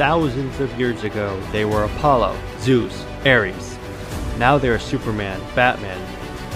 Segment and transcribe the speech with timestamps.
[0.00, 3.78] thousands of years ago, they were Apollo, Zeus, Ares.
[4.38, 6.00] Now they are Superman, Batman,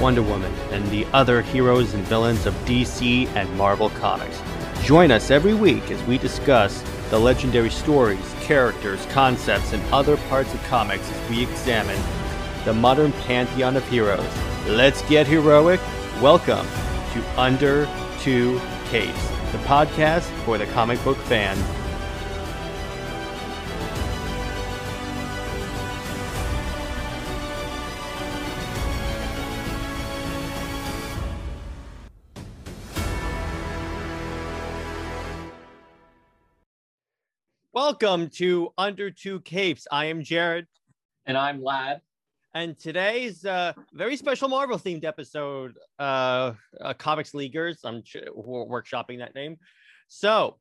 [0.00, 4.40] Wonder Woman, and the other heroes and villains of DC and Marvel Comics.
[4.82, 10.54] Join us every week as we discuss the legendary stories, characters, concepts, and other parts
[10.54, 12.00] of comics as we examine
[12.64, 14.26] the modern pantheon of heroes.
[14.66, 15.80] Let's get heroic.
[16.22, 16.66] Welcome
[17.12, 17.86] to Under
[18.20, 21.58] Two Capes, the podcast for the comic book fan.
[37.94, 39.86] Welcome to Under Two Capes.
[39.92, 40.66] I am Jared.
[41.26, 42.00] And I'm Lad.
[42.52, 47.78] And today's uh, very special Marvel themed episode, uh, uh, Comics Leaguers.
[47.84, 49.58] I'm ch- workshopping that name.
[50.08, 50.56] So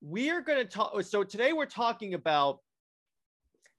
[0.00, 1.02] we are going to talk.
[1.02, 2.60] So today we're talking about.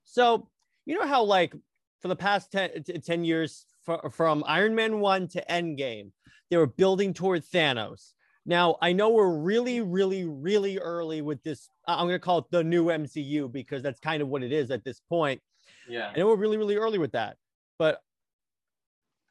[0.04, 0.50] So
[0.86, 1.56] you know how like
[2.02, 6.12] for the past 10, 10 years, f- from Iron Man one to Endgame,
[6.50, 8.12] they were building toward Thanos.
[8.50, 11.70] Now I know we're really, really, really early with this.
[11.88, 14.72] I'm going to call it the new MCU because that's kind of what it is
[14.72, 15.42] at this point
[15.90, 16.12] yeah.
[16.16, 17.38] And we're really, really early with that.
[17.78, 18.02] But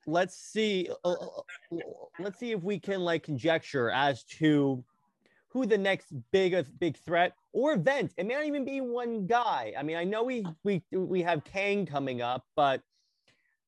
[0.06, 0.91] let's see.
[1.05, 1.78] Uh, uh,
[2.19, 4.84] let's see if we can like conjecture as to
[5.50, 8.12] who the next big big threat or event.
[8.16, 9.72] It may not even be one guy.
[9.78, 12.83] I mean, I know we we we have Kang coming up, but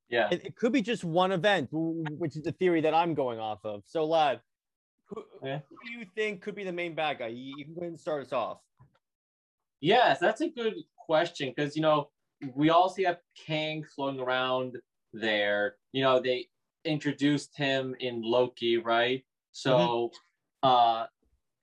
[0.08, 3.38] yeah, it, it could be just one event, which is the theory that I'm going
[3.38, 3.82] off of.
[3.86, 4.40] So, lad,
[5.10, 5.60] who, yeah.
[5.68, 7.28] who do you think could be the main bad guy?
[7.28, 8.58] You, you can go ahead and start us off.
[9.80, 10.74] Yes, that's a good
[11.06, 12.08] question because you know
[12.54, 14.76] we also have Kang floating around
[15.12, 15.76] there.
[15.92, 16.48] You know, they
[16.84, 19.24] introduced him in Loki, right?
[19.52, 20.68] So mm-hmm.
[20.68, 21.06] uh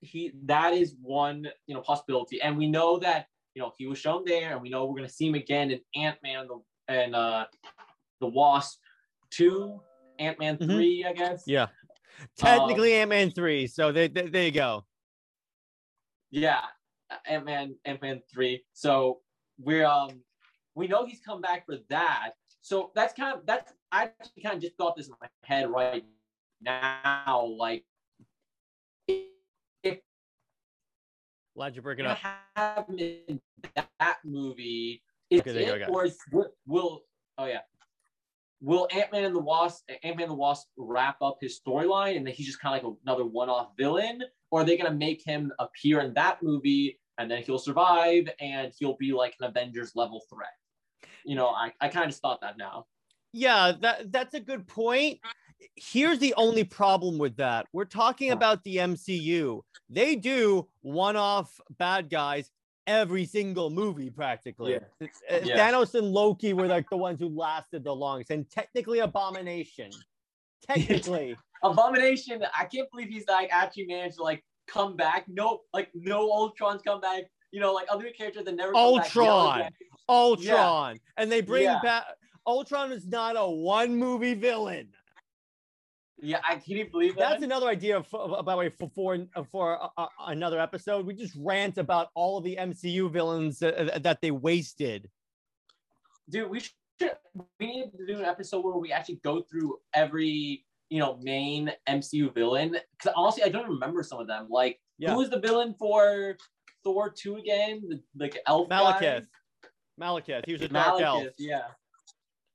[0.00, 2.40] he that is one, you know, possibility.
[2.40, 5.08] And we know that, you know, he was shown there and we know we're gonna
[5.08, 7.46] see him again in Ant-Man and the and uh
[8.20, 8.78] the Wasp
[9.30, 9.80] 2,
[10.18, 10.70] Ant-Man mm-hmm.
[10.70, 11.44] 3, I guess.
[11.46, 11.66] Yeah.
[12.36, 14.84] Technically um, Ant-Man 3, so they, they, there you go.
[16.30, 16.60] Yeah,
[17.26, 18.62] Ant-Man Ant-Man 3.
[18.72, 19.20] So
[19.58, 20.10] we're um
[20.74, 22.30] we know he's come back for that.
[22.60, 25.70] So that's kind of that's I actually kind of just thought this in my head
[25.70, 26.04] right
[26.60, 27.46] now.
[27.46, 27.84] Like
[29.08, 29.98] if
[31.56, 32.18] Glad you're breaking up.
[32.56, 33.40] Have in
[33.98, 35.02] that movie.
[35.30, 37.02] Is okay, it, or is, will, will
[37.36, 37.60] oh yeah
[38.60, 42.16] will Ant Man and the Wasp Ant Man and the Wasp wrap up his storyline
[42.16, 44.94] and then he's just kind of like another one off villain, or are they gonna
[44.94, 49.48] make him appear in that movie and then he'll survive and he'll be like an
[49.48, 50.48] Avengers level threat?
[51.28, 52.86] you know, I, I kind of thought that now.
[53.32, 55.20] Yeah, that that's a good point.
[55.76, 57.66] Here's the only problem with that.
[57.72, 59.60] We're talking about the MCU.
[59.90, 62.50] They do one-off bad guys
[62.88, 64.72] every single movie practically.
[64.72, 65.08] Yeah.
[65.30, 65.70] Uh, yeah.
[65.70, 69.90] Thanos and Loki were like the ones who lasted the longest, and technically Abomination.
[70.66, 72.42] Technically, Abomination.
[72.58, 75.26] I can't believe he's like actually managed to like come back.
[75.28, 77.24] No, like no Ultron's come back.
[77.52, 79.68] You know, like other characters that never Ultron.
[80.08, 81.22] Ultron, yeah.
[81.22, 82.04] and they bring back
[82.48, 84.88] Ultron is not a one movie villain.
[86.20, 87.30] Yeah, I can't believe that.
[87.30, 88.02] That's another idea.
[88.02, 89.18] For, by the way, for for,
[89.50, 94.02] for uh, uh, another episode, we just rant about all of the MCU villains that,
[94.02, 95.08] that they wasted.
[96.28, 96.72] Dude, we should
[97.60, 101.72] we need to do an episode where we actually go through every you know main
[101.88, 104.48] MCU villain because honestly, I don't remember some of them.
[104.50, 105.12] Like, yeah.
[105.12, 106.36] who was the villain for
[106.82, 107.82] Thor two again?
[107.88, 109.00] The, like elf Malekith.
[109.00, 109.22] Guy?
[110.00, 110.46] Malekith.
[110.46, 111.26] He was a dark Malekith, elf.
[111.38, 111.60] Yeah.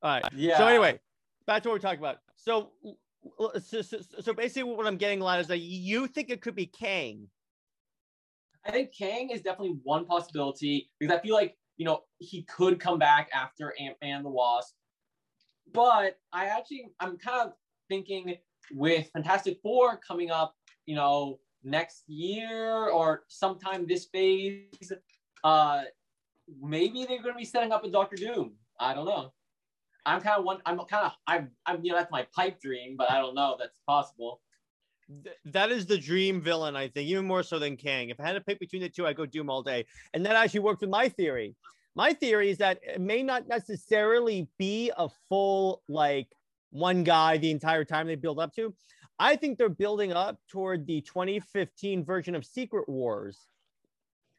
[0.01, 0.23] All right.
[0.35, 0.57] Yeah.
[0.57, 0.99] So anyway,
[1.47, 2.17] back to what we're talking about.
[2.35, 2.71] So,
[3.63, 6.55] so, so, so basically, what I'm getting a lot is that you think it could
[6.55, 7.27] be Kang.
[8.65, 12.79] I think Kang is definitely one possibility because I feel like you know he could
[12.79, 14.75] come back after Ant Man the Wasp,
[15.73, 17.53] but I actually I'm kind of
[17.89, 18.37] thinking
[18.71, 24.91] with Fantastic Four coming up, you know, next year or sometime this phase,
[25.43, 25.83] uh,
[26.61, 28.53] maybe they're going to be setting up a Doctor Doom.
[28.79, 29.33] I don't know.
[30.05, 30.59] I'm kind of one.
[30.65, 31.13] I'm kind of.
[31.27, 31.51] I'm.
[31.65, 31.83] I'm.
[31.83, 33.55] You know, that's my pipe dream, but I don't know.
[33.59, 34.41] That's possible.
[35.45, 38.09] that is the dream villain, I think, even more so than Kang.
[38.09, 39.85] If I had to pick between the two, I'd go Doom all day.
[40.13, 41.55] And that actually worked with my theory.
[41.95, 46.27] My theory is that it may not necessarily be a full like
[46.71, 48.73] one guy the entire time they build up to.
[49.19, 53.37] I think they're building up toward the 2015 version of Secret Wars.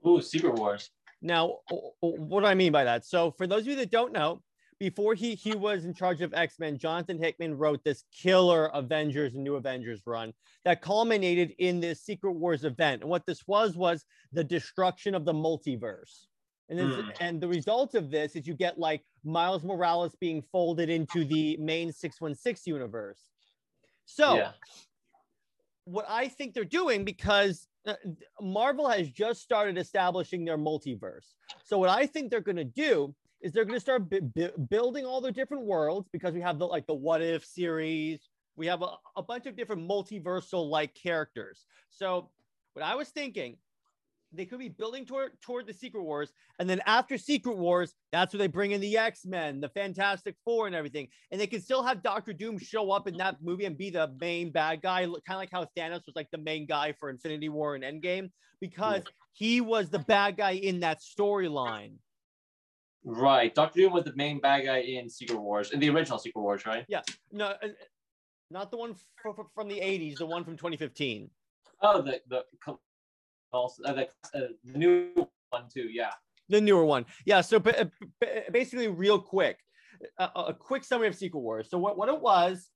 [0.06, 0.90] Ooh, Secret Wars.
[1.22, 1.58] Now,
[2.00, 3.06] what do I mean by that?
[3.06, 4.42] So, for those of you that don't know,
[4.84, 9.42] before he he was in charge of X-Men, Jonathan Hickman wrote this killer Avengers and
[9.42, 10.34] New Avengers run
[10.66, 13.00] that culminated in this Secret Wars event.
[13.00, 16.26] And what this was was the destruction of the multiverse.
[16.68, 17.16] And then, Mm.
[17.20, 21.56] and the result of this is you get like Miles Morales being folded into the
[21.56, 23.30] main 616 universe.
[24.04, 24.52] So yeah.
[25.86, 27.94] what I think they're doing because uh,
[28.38, 31.32] Marvel has just started establishing their multiverse.
[31.64, 33.14] So what I think they're going to do
[33.44, 36.58] is they're going to start bu- bu- building all the different worlds because we have
[36.58, 38.28] the like the What If series.
[38.56, 41.66] We have a, a bunch of different multiversal like characters.
[41.90, 42.30] So
[42.72, 43.58] what I was thinking,
[44.32, 48.32] they could be building toward toward the Secret Wars, and then after Secret Wars, that's
[48.32, 51.08] where they bring in the X Men, the Fantastic Four, and everything.
[51.30, 54.10] And they can still have Doctor Doom show up in that movie and be the
[54.18, 57.50] main bad guy, kind of like how Thanos was like the main guy for Infinity
[57.50, 58.30] War and Endgame,
[58.60, 59.02] because
[59.34, 61.96] he was the bad guy in that storyline.
[63.04, 63.54] Right.
[63.54, 66.64] Doctor Doom was the main bad guy in Secret Wars, in the original Secret Wars,
[66.66, 66.84] right?
[66.88, 67.02] Yeah.
[67.30, 67.68] No, uh,
[68.50, 68.94] not the one
[69.54, 71.30] from the '80s, the one from 2015.
[71.82, 72.44] Oh, the the
[73.52, 74.02] also uh, the,
[74.34, 75.88] uh, the new one too.
[75.90, 76.10] Yeah.
[76.48, 77.04] the newer one.
[77.26, 77.40] Yeah.
[77.42, 77.90] So ba-
[78.20, 79.58] ba- basically, real quick,
[80.18, 81.68] a, a quick summary of Secret Wars.
[81.70, 82.70] So what, what it was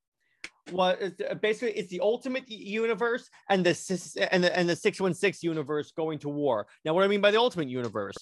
[0.73, 5.15] was uh, basically it's the ultimate universe and the and the and the six one
[5.15, 6.67] six universe going to war.
[6.85, 8.17] Now, what I mean by the ultimate universe?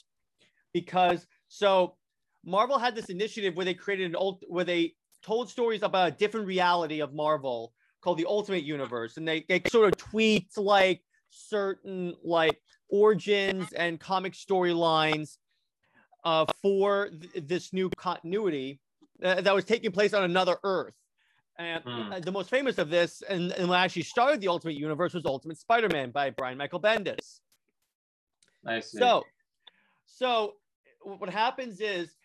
[0.73, 1.97] Because so
[2.45, 6.11] Marvel had this initiative where they created an old where they told stories about a
[6.13, 11.03] different reality of Marvel called the Ultimate Universe, and they they sort of tweaked like
[11.31, 15.39] certain like origins and comic storylines
[16.25, 18.81] uh, for th- this new continuity
[19.23, 20.95] uh, that was taking place on another Earth.
[21.59, 25.15] And uh, the most famous of this, and, and what actually started the Ultimate Universe,
[25.15, 27.41] was Ultimate Spider-Man by Brian Michael Bendis.
[28.67, 28.99] I see.
[28.99, 29.25] So,
[30.05, 30.55] so
[31.07, 32.17] what happens is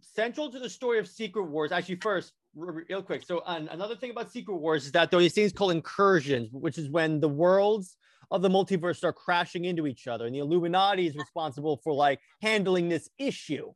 [0.00, 1.72] central to the story of Secret Wars.
[1.72, 3.22] Actually, first, real quick.
[3.24, 6.48] So, an another thing about Secret Wars is that there are these things called incursions,
[6.52, 7.96] which is when the worlds
[8.30, 12.18] of the multiverse start crashing into each other, and the Illuminati is responsible for like
[12.40, 13.72] handling this issue.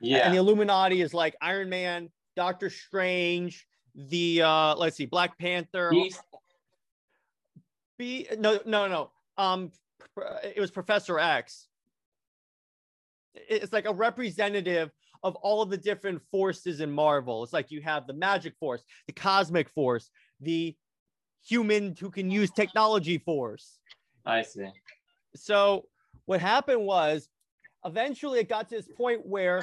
[0.00, 0.18] yeah.
[0.18, 3.64] And the Illuminati is like Iron Man, Doctor Strange,
[3.94, 6.20] the uh let's see, Black Panther, He's-
[7.98, 9.10] B no no no.
[9.38, 9.70] Um
[10.42, 11.68] it was Professor X.
[13.34, 14.90] It's like a representative
[15.22, 17.42] of all of the different forces in Marvel.
[17.44, 20.76] It's like you have the magic force, the cosmic force, the
[21.44, 23.78] human who can use technology force.
[24.26, 24.68] I see.
[25.34, 25.86] So
[26.26, 27.28] what happened was
[27.84, 29.62] eventually it got to this point where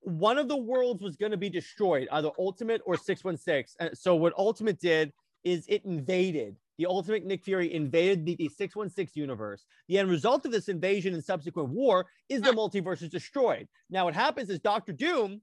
[0.00, 3.76] one of the worlds was going to be destroyed, either Ultimate or 616.
[3.80, 5.12] And so what Ultimate did
[5.44, 6.56] is it invaded.
[6.78, 9.64] The Ultimate Nick Fury invaded the, the 616 universe.
[9.88, 13.68] The end result of this invasion and subsequent war is the multiverse is destroyed.
[13.90, 15.40] Now what happens is Doctor Doom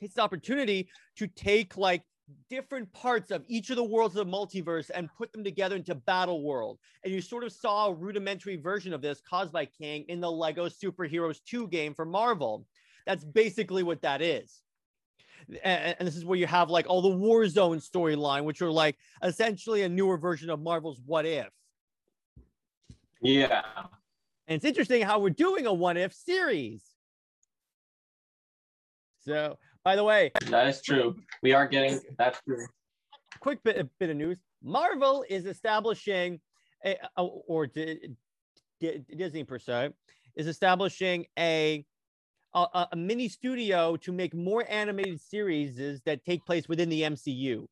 [0.00, 2.02] takes the opportunity to take like
[2.48, 5.94] different parts of each of the worlds of the multiverse and put them together into
[5.94, 10.04] battle world and you sort of saw a rudimentary version of this caused by Kang
[10.08, 12.66] in the Lego Superheroes 2 game for Marvel.
[13.06, 14.62] That's basically what that is.
[15.64, 18.96] And, and this is where you have like all the Warzone storyline, which are like
[19.22, 21.48] essentially a newer version of Marvel's What If.
[23.22, 23.62] Yeah.
[24.48, 26.82] And it's interesting how we're doing a What If series.
[29.24, 31.16] So, by the way, That is true.
[31.42, 32.66] We are getting that's true.
[33.40, 36.40] quick bit, bit of news Marvel is establishing,
[36.84, 39.90] a, a- or Disney per se,
[40.36, 41.84] is establishing a,
[42.54, 47.68] a, a mini studio to make more animated series that take place within the MCU.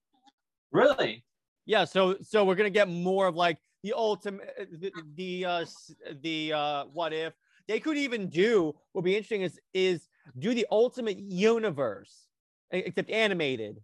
[0.72, 1.24] Really?
[1.66, 5.64] Yeah, so so we're gonna get more of like the ultimate, the the uh,
[6.22, 7.34] the uh, what if
[7.66, 10.08] they could even do what would be interesting is is
[10.38, 12.28] do the ultimate universe
[12.70, 13.80] except animated,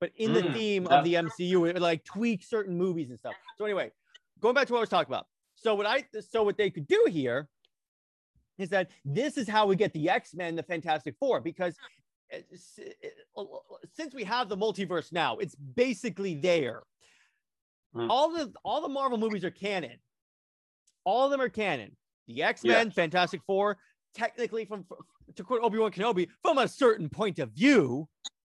[0.00, 3.10] but in the Mm, theme that- of the MCU, it would like tweak certain movies
[3.10, 3.36] and stuff.
[3.56, 3.92] So anyway,
[4.40, 5.26] going back to what I was talking about.
[5.56, 7.48] So what I so what they could do here
[8.60, 11.76] is that this is how we get the X Men, the Fantastic Four, because
[12.30, 12.78] s-
[13.36, 13.42] uh,
[13.94, 16.82] since we have the multiverse now, it's basically there.
[17.94, 18.10] Hmm.
[18.10, 19.98] All the all the Marvel movies are canon.
[21.04, 21.96] All of them are canon.
[22.28, 23.78] The X Men, Fantastic Four,
[24.14, 24.84] technically from
[25.34, 28.08] to quote Obi Wan Kenobi, from a certain point of view.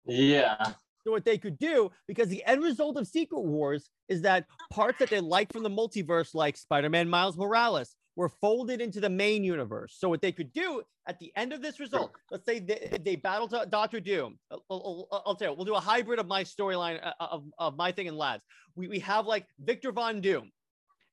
[0.05, 0.73] Yeah.
[1.05, 4.99] So what they could do, because the end result of Secret Wars is that parts
[4.99, 9.43] that they like from the multiverse, like Spider-Man Miles Morales, were folded into the main
[9.43, 9.95] universe.
[9.97, 13.15] So what they could do at the end of this result, let's say they, they
[13.15, 14.37] battle to Doctor Doom.
[14.51, 17.75] I'll, I'll, I'll tell you, we'll do a hybrid of my storyline uh, of, of
[17.75, 18.43] my thing and lads.
[18.75, 20.51] We, we have like Victor Von Doom.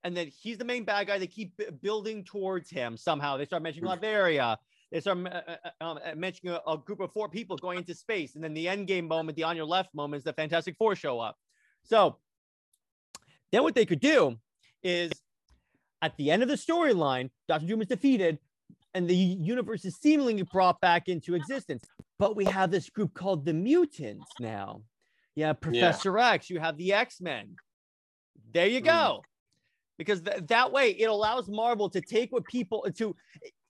[0.03, 1.19] And then he's the main bad guy.
[1.19, 3.37] They keep building towards him somehow.
[3.37, 4.57] They start mentioning Latveria.
[4.91, 7.95] They start uh, uh, um, uh, mentioning a, a group of four people going into
[7.95, 10.77] space, and then the end game moment, the on your left moment, is the Fantastic
[10.79, 11.37] Four show up.
[11.85, 12.17] So
[13.53, 14.37] then what they could do
[14.83, 15.13] is
[16.03, 18.39] at the end of the storyline, Doctor Doom is defeated.
[18.95, 21.85] and the universe is seemingly brought back into existence.
[22.19, 24.83] But we have this group called the mutants now.
[25.37, 26.33] Yeah, Professor yeah.
[26.33, 27.55] X, you have the X Men.
[28.53, 28.91] There you go.
[28.91, 29.23] Mm.
[29.97, 33.15] Because th- that way it allows Marvel to take what people to.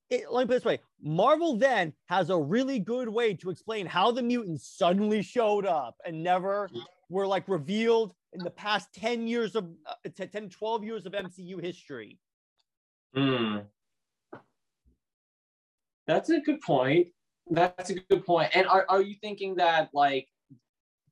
[0.08, 3.86] It, let me put this way Marvel then has a really good way to explain
[3.86, 6.80] how the mutants suddenly showed up and never mm.
[7.10, 11.62] were like revealed in the past 10 years of uh, 10, 12 years of MCU
[11.62, 12.18] history.
[13.14, 13.58] Hmm.
[16.06, 17.08] That's a good point.
[17.50, 18.50] That's a good point.
[18.54, 20.28] And are, are you thinking that like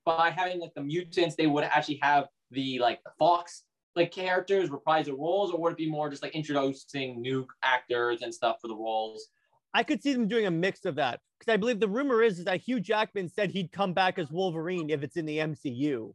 [0.05, 3.65] by having like the mutants, they would actually have the like Fox
[3.97, 8.23] like characters reprise the roles, or would it be more just like introducing new actors
[8.23, 9.29] and stuff for the roles?
[9.75, 12.39] I could see them doing a mix of that because I believe the rumor is,
[12.39, 16.15] is that Hugh Jackman said he'd come back as Wolverine if it's in the MCU.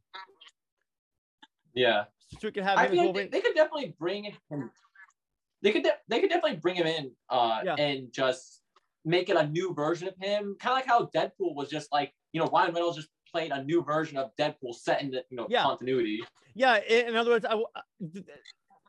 [1.74, 2.06] Yeah,
[2.40, 2.78] so we could have.
[2.78, 4.70] I feel like they, they, could definitely bring him.
[5.62, 7.76] They could de- they could definitely bring him in uh, yeah.
[7.76, 8.62] and just
[9.06, 12.14] make it a new version of him, kind of like how Deadpool was just like
[12.32, 15.38] you know Ryan Reynolds just played a new version of Deadpool set in the you
[15.38, 15.64] know yeah.
[15.64, 16.24] continuity.
[16.56, 17.64] Yeah, in other words, I,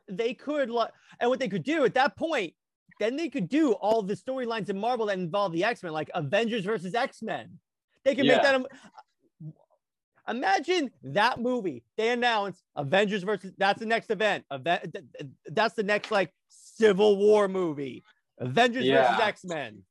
[0.09, 2.53] they could like, and what they could do at that point,
[3.01, 6.11] then they could do all the storylines in Marvel that involve the X Men, like
[6.15, 7.59] Avengers versus X Men.
[8.05, 8.35] They could yeah.
[8.35, 8.67] make that.
[10.29, 11.83] Imagine that movie.
[11.97, 13.53] They announce Avengers versus.
[13.59, 14.45] That's the next event.
[14.51, 14.97] Event.
[15.47, 18.03] That's the next like Civil War movie.
[18.39, 19.09] Avengers yeah.
[19.09, 19.83] versus X Men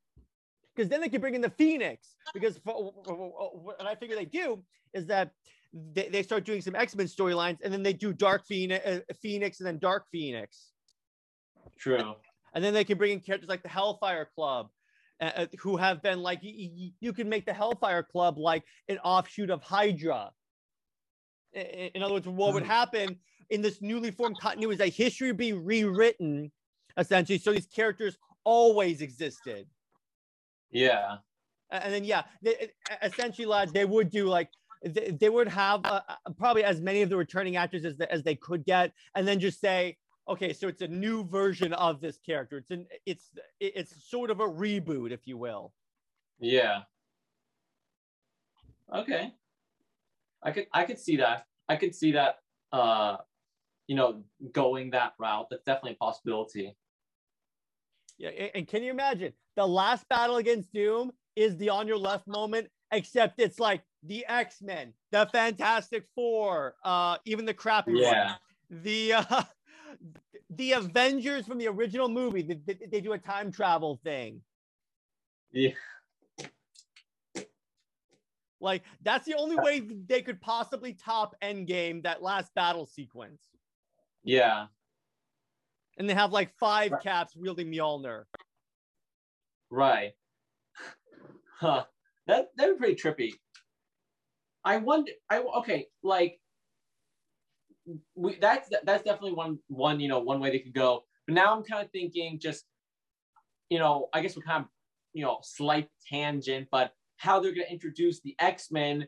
[0.75, 2.15] because then they can bring in the Phoenix.
[2.33, 4.63] Because what I figure they do
[4.93, 5.31] is that
[5.73, 8.99] they, they start doing some X Men storylines, and then they do Dark Phoenix, uh,
[9.21, 10.71] Phoenix, and then Dark Phoenix.
[11.77, 12.15] True.
[12.53, 14.69] And then they can bring in characters like the Hellfire Club,
[15.23, 19.61] uh, who have been like you, can make the Hellfire Club like an offshoot of
[19.61, 20.31] Hydra.
[21.53, 23.17] In, other words, what would happen
[23.49, 26.51] in this newly formed continuity is that history would be rewritten,
[26.97, 29.67] essentially, so these characters always existed.
[30.71, 31.17] Yeah.
[31.69, 34.49] And then yeah, they, essentially, lad, they would do like
[34.83, 38.23] they, they would have uh, uh, probably as many of the returning actors as, as
[38.23, 42.17] they could get, and then just say, okay, so it's a new version of this
[42.17, 42.57] character.
[42.57, 45.73] It's an it's it's sort of a reboot, if you will.
[46.39, 46.81] Yeah.
[48.93, 49.33] Okay.
[50.41, 51.45] I could I could see that.
[51.69, 52.39] I could see that.
[52.71, 53.17] Uh,
[53.87, 55.47] you know, going that route.
[55.49, 56.75] That's definitely a possibility.
[58.17, 62.27] Yeah, and can you imagine the last battle against Doom is the on your left
[62.27, 68.35] moment, except it's like the X Men, the Fantastic Four, uh, even the crappy yeah.
[68.69, 69.43] one, the uh,
[70.49, 72.41] the Avengers from the original movie.
[72.41, 74.41] They, they, do a time travel thing.
[75.51, 75.71] Yeah.
[78.59, 83.41] Like that's the only uh, way they could possibly top Endgame that last battle sequence.
[84.23, 84.67] Yeah.
[85.97, 88.23] And they have like five caps wielding Mjolnir.
[89.69, 90.13] Right.
[91.59, 91.83] Huh.
[92.27, 93.33] That that'd be pretty trippy.
[94.63, 95.11] I wonder.
[95.29, 95.87] I okay.
[96.03, 96.39] Like
[98.15, 101.03] we that's that's definitely one one you know one way they could go.
[101.27, 102.65] But now I'm kind of thinking just
[103.69, 104.69] you know I guess we're kind of
[105.13, 109.07] you know slight tangent, but how they're going to introduce the X Men.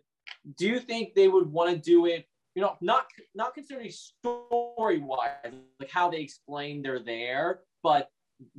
[0.58, 2.25] Do you think they would want to do it?
[2.55, 8.10] You know, not not considering story wise, like how they explain they're there, but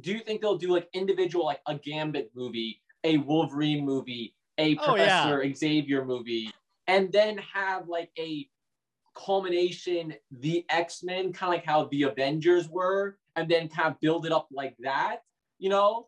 [0.00, 4.76] do you think they'll do like individual like a Gambit movie, a Wolverine movie, a
[4.76, 5.54] oh, Professor yeah.
[5.54, 6.50] Xavier movie,
[6.86, 8.48] and then have like a
[9.16, 14.00] culmination, the X Men, kind of like how the Avengers were, and then kind of
[14.00, 15.22] build it up like that,
[15.58, 16.06] you know?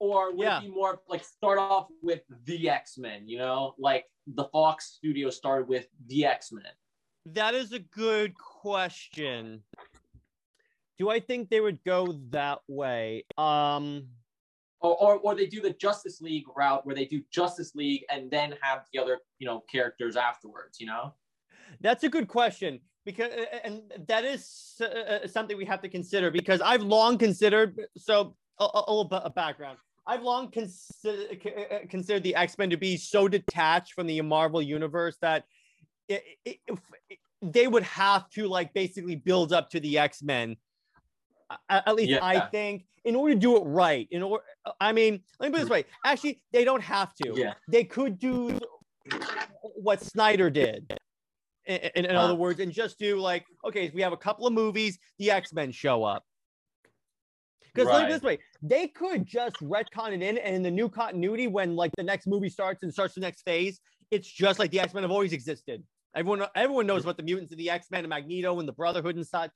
[0.00, 0.58] Or would yeah.
[0.58, 4.94] it be more like start off with the X Men, you know, like the Fox
[4.96, 6.64] studio started with the X Men?
[7.26, 9.62] That is a good question.
[10.98, 13.24] Do I think they would go that way?
[13.36, 14.08] Um,
[14.80, 18.30] or, or, or they do the Justice League route where they do Justice League and
[18.30, 21.14] then have the other, you know, characters afterwards, you know?
[21.80, 23.30] That's a good question because
[23.64, 28.64] and that is uh, something we have to consider because I've long considered so a,
[28.64, 29.78] a little bit of background.
[30.06, 34.62] I've long consider, uh, considered the X Men to be so detached from the Marvel
[34.62, 35.44] universe that
[36.08, 40.56] it, it, it, they would have to like basically build up to the X Men
[41.68, 42.18] at least yeah.
[42.22, 44.06] I think, in order to do it right.
[44.10, 44.44] In order,
[44.80, 45.84] I mean, let me put it this way.
[46.04, 47.32] Actually, they don't have to.
[47.34, 47.54] Yeah.
[47.68, 48.58] They could do
[49.60, 50.98] what Snyder did.
[51.68, 54.46] In, in, in uh, other words, and just do like, okay, we have a couple
[54.46, 56.24] of movies, the X Men show up.
[57.72, 58.00] Because right.
[58.00, 61.76] look this way, they could just retcon it in, and in the new continuity, when
[61.76, 64.94] like the next movie starts and starts the next phase, it's just like the X
[64.94, 65.84] Men have always existed.
[66.16, 69.16] Everyone, everyone knows about the mutants and the X Men and Magneto and the Brotherhood
[69.16, 69.52] and such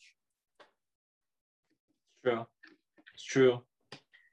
[2.25, 2.47] true.
[3.15, 3.63] It's true.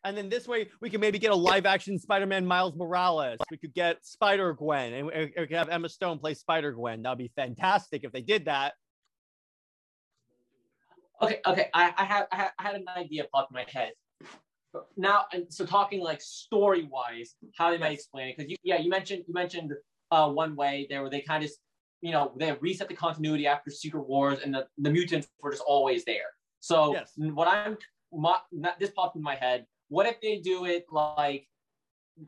[0.06, 3.38] And then this way, we can maybe get a live action Spider Man Miles Morales.
[3.52, 7.02] We could get Spider Gwen, and we could have Emma Stone play Spider Gwen.
[7.02, 8.74] That would be fantastic if they did that.
[11.22, 11.68] Okay, okay.
[11.74, 13.92] I, I had I had I had an idea pop in my head.
[14.96, 18.80] Now, and so talking like story wise, how they might explain it, because you, yeah,
[18.80, 19.74] you mentioned you mentioned
[20.12, 21.52] uh, one way there where they kind of
[22.02, 25.64] you know they reset the continuity after Secret Wars, and the, the mutants were just
[25.66, 26.32] always there.
[26.62, 27.12] So Yes.
[27.18, 27.78] what I'm
[28.14, 28.38] my,
[28.80, 29.66] this popped in my head.
[29.90, 31.48] What if they do it like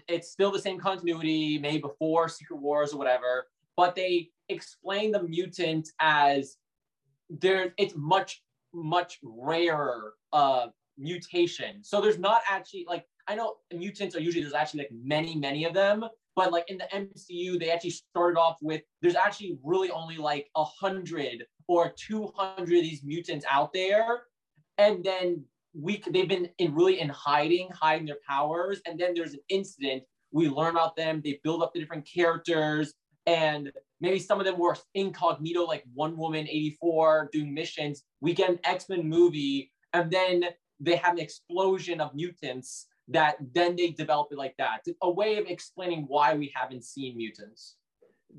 [0.08, 5.24] it's still the same continuity, maybe before Secret Wars or whatever, but they explain the
[5.24, 6.58] mutant as
[7.30, 7.74] there.
[7.78, 8.42] It's much
[8.74, 11.84] much rarer uh mutation.
[11.84, 15.66] So there's not actually like I know mutants are usually there's actually like many many
[15.66, 19.92] of them, but like in the MCU they actually started off with there's actually really
[19.92, 24.24] only like a hundred or two hundred of these mutants out there,
[24.78, 29.34] and then we they've been in really in hiding hiding their powers, and then there's
[29.34, 31.22] an incident we learn about them.
[31.24, 32.94] They build up the different characters
[33.26, 38.04] and maybe some of them were incognito, like Wonder Woman 84 doing missions.
[38.20, 40.46] We get an X Men movie, and then
[40.80, 44.86] they have an explosion of mutants that then they develop it like that.
[45.02, 47.76] A way of explaining why we haven't seen mutants.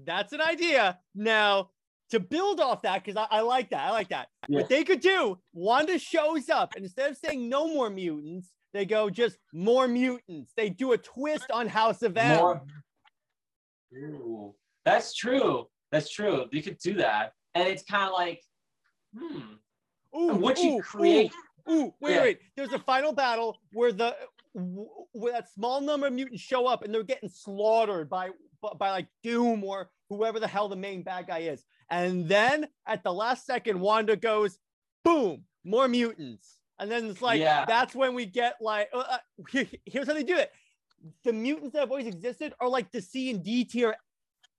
[0.04, 0.98] That's an idea.
[1.14, 1.70] Now,
[2.12, 4.28] to build off that, because I, I like that, I like that.
[4.48, 4.60] Yeah.
[4.60, 8.86] What they could do, Wanda shows up, and instead of saying no more mutants, they
[8.86, 10.52] go just more mutants.
[10.56, 12.36] They do a twist on House of M.
[12.38, 12.62] More-
[13.94, 14.54] Ooh,
[14.84, 15.66] that's true.
[15.90, 16.46] That's true.
[16.52, 18.40] You could do that, and it's kind of like,
[19.18, 19.54] hmm.
[20.16, 21.32] Ooh, What you create-
[21.70, 22.20] Ooh, ooh, wait, Yeah.
[22.22, 22.38] wait.
[22.56, 24.16] There's a final battle where the
[24.54, 28.28] where that small number of mutants show up and they're getting slaughtered by
[28.78, 31.64] by like Doom or whoever the hell the main bad guy is.
[31.90, 34.58] And then at the last second, Wanda goes,
[35.04, 36.58] boom, more mutants.
[36.78, 37.64] And then it's like Yeah.
[37.66, 40.50] that's when we get like uh, uh, here's how they do it.
[41.24, 43.94] The mutants that have always existed are like the C and D tier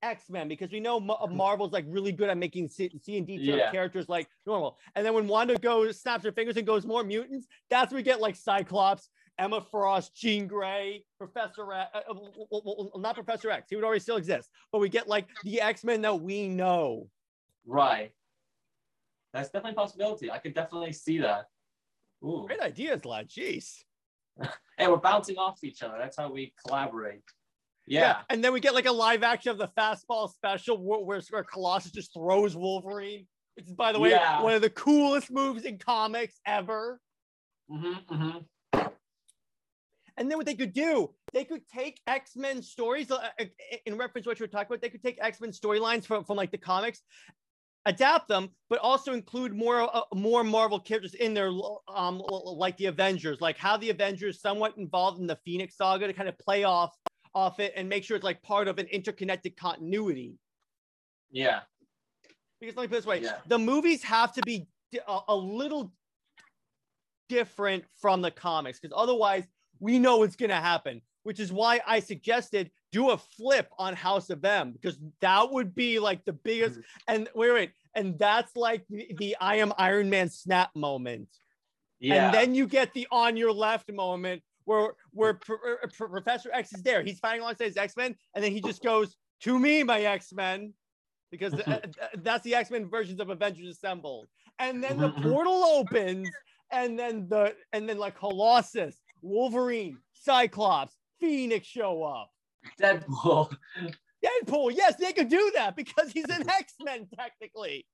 [0.01, 3.25] X Men because we know Ma- Marvel's like really good at making C, C and
[3.25, 3.71] D tier Yeah.
[3.71, 4.77] characters like normal.
[4.95, 8.03] And then when Wanda goes, snaps her fingers and goes more mutants, that's when we
[8.03, 12.13] get like Cyclops, Emma Frost, Jean Grey, Professor X, uh, uh,
[12.51, 15.83] well, not Professor X, he would already still exist, but we get like the X
[15.83, 17.09] Men that we know.
[17.65, 18.11] Right.
[19.33, 20.31] That's definitely a possibility.
[20.31, 21.45] I could definitely see that.
[22.23, 22.45] Ooh.
[22.45, 23.29] Great ideas, lad.
[23.29, 23.79] Jeez.
[24.77, 25.95] hey, we're bouncing off each other.
[25.97, 27.21] That's how we collaborate.
[27.87, 28.21] Yeah.
[28.29, 31.43] And then we get like a live action of the fastball special where, where, where
[31.43, 33.25] Colossus just throws Wolverine.
[33.55, 34.41] Which is, by the way, Yeah.
[34.41, 36.99] one of the coolest moves in comics ever.
[37.69, 38.37] Mm-hmm, mm-hmm.
[40.17, 43.45] And then what they could do, they could take X Men stories uh, uh,
[43.85, 44.81] in reference to what you were talking about.
[44.81, 47.01] They could take X Men storylines from, from like the comics,
[47.85, 51.51] adapt them, but also include more uh, more Marvel characters in there,
[51.87, 56.13] um, like the Avengers, like how the Avengers somewhat involved in the Phoenix Saga to
[56.13, 56.95] kind of play off
[57.33, 60.37] off it and make sure it's like part of an interconnected continuity.
[61.31, 61.61] Yeah.
[62.61, 63.37] Because let me put it this way: Yeah.
[63.47, 64.67] the movies have to be
[65.07, 65.91] a, a little
[67.29, 69.47] different from the comics, because otherwise
[69.83, 71.01] we know what's going to happen.
[71.23, 75.73] Which is why I suggested do a flip on House of M, because that would
[75.73, 76.79] be like the biggest.
[76.79, 77.13] Mm-hmm.
[77.13, 81.29] And wait, wait, and that's like the, the I am Iron Man snap moment.
[82.01, 82.25] Yeah.
[82.25, 86.09] And then you get the on your left moment where where Pro- er, er, Pro-
[86.09, 87.01] Professor X is there.
[87.03, 90.33] He's fighting alongside his X Men, and then he just goes to me, my X
[90.33, 90.73] Men,
[91.31, 94.27] because th- uh, th- uh, that's the X Men versions of Avengers Assembled.
[94.59, 95.23] And then the Mhm.
[95.23, 96.29] portal opens,
[96.69, 102.29] and then the and then like Colossus, Wolverine, Cyclops, Phoenix show up.
[102.79, 103.55] Deadpool.
[104.23, 107.85] Deadpool, yes, they could do that because he's an X Men technically.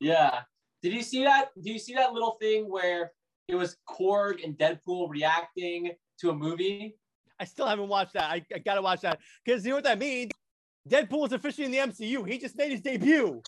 [0.00, 0.40] Yeah.
[0.82, 1.50] Did you see that?
[1.62, 3.12] Do you see that little thing where
[3.48, 6.96] it was Korg and Deadpool reacting to a movie?
[7.38, 8.30] I still haven't watched that.
[8.30, 10.32] I, I gotta watch that because you know what that means.
[10.88, 12.28] Deadpool is officially in the MCU.
[12.28, 13.42] He just made his debut.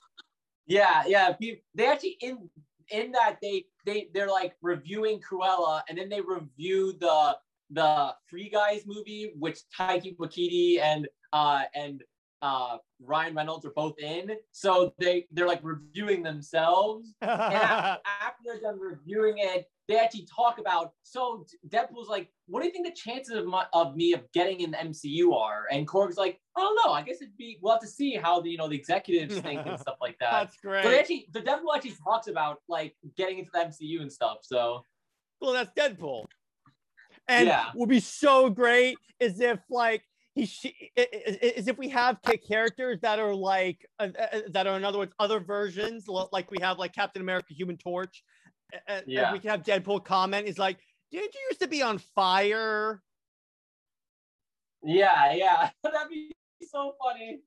[0.66, 1.34] Yeah, yeah.
[1.74, 2.50] They actually in
[2.90, 7.36] in that they they they're like reviewing Cruella, and then they review the
[7.70, 12.02] the Free Guys movie, which Taika Waititi and uh and
[12.42, 14.32] uh Ryan Reynolds are both in.
[14.52, 17.14] So they they're like reviewing themselves.
[17.22, 20.92] And after they're done reviewing it, they actually talk about.
[21.02, 24.60] So Deadpool's like, "What do you think the chances of my, of me of getting
[24.60, 26.92] in the MCU are?" And Korg's like, "I don't know.
[26.92, 27.58] I guess it'd be.
[27.62, 30.30] We'll have to see how the you know the executives think and stuff like that."
[30.30, 30.84] That's great.
[30.84, 34.38] So actually, the Deadpool actually talks about like getting into the MCU and stuff.
[34.42, 34.84] So
[35.40, 36.26] well, that's Deadpool.
[37.28, 37.66] And Yeah.
[37.74, 40.02] would be so great is if like
[40.38, 44.66] he sh- i- i- is if we have characters that are like uh, uh, that
[44.66, 48.22] are in other words other versions like we have like Captain America, Human Torch.
[48.72, 49.32] uh, uh, and Yeah.
[49.32, 50.78] we can have Deadpool comment is like
[51.10, 53.02] did you used to be on fire?
[54.82, 55.70] Yeah, yeah.
[55.82, 56.30] That'd be
[56.62, 57.40] so funny.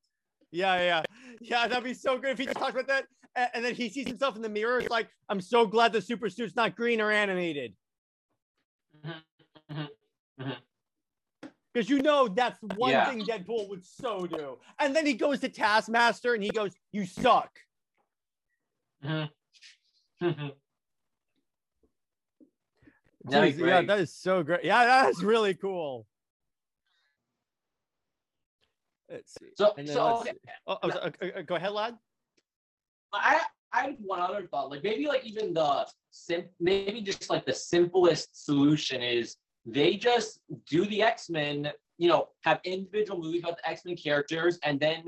[0.52, 1.04] Yeah, yeah,
[1.40, 1.68] yeah.
[1.68, 3.06] That'd be so good if he just talked about that,
[3.54, 4.80] and, then he sees himself in the mirror.
[4.80, 7.74] It's like, I'm so glad the super suit's not green or animated,
[9.06, 9.24] Mhm,
[10.40, 10.62] mhm.
[11.74, 13.06] Because you know that's one Yeah.
[13.06, 14.58] thing Deadpool would so do.
[14.80, 17.60] And then he goes to Taskmaster and he goes, "You suck."
[19.04, 19.30] Mhm.
[20.22, 20.56] Mhm.
[23.28, 24.64] Jeez, yeah, that is so great.
[24.64, 26.08] Yeah, that's really cool.
[29.08, 29.52] Let's see.
[29.56, 30.32] So, so okay.
[30.32, 30.38] see.
[30.66, 32.00] Oh, oh, go ahead, lad.
[33.14, 33.42] I
[33.74, 34.70] I had one other thought.
[34.70, 40.40] Like maybe like even the sim maybe just like the simplest solution is they just
[40.70, 45.06] do the X-Men, you know, have individual movies about the X-Men characters and then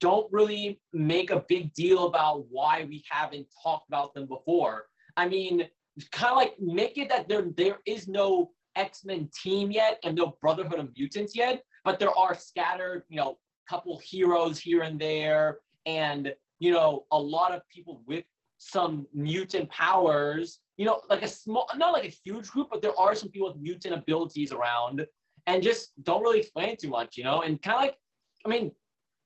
[0.00, 4.84] don't really make a big deal about why we haven't talked about them before.
[5.16, 5.68] I mean,
[6.12, 10.36] kind of like make it that there there is no X-Men team yet and no
[10.40, 15.58] Brotherhood of Mutants yet, but there are scattered, you know, couple heroes here and there
[15.86, 18.24] and you know, a lot of people with
[18.58, 22.98] some mutant powers, you know, like a small, not like a huge group, but there
[22.98, 25.06] are some people with mutant abilities around
[25.46, 27.96] and just don't really explain it too much, you know, and kind of like,
[28.44, 28.72] I mean,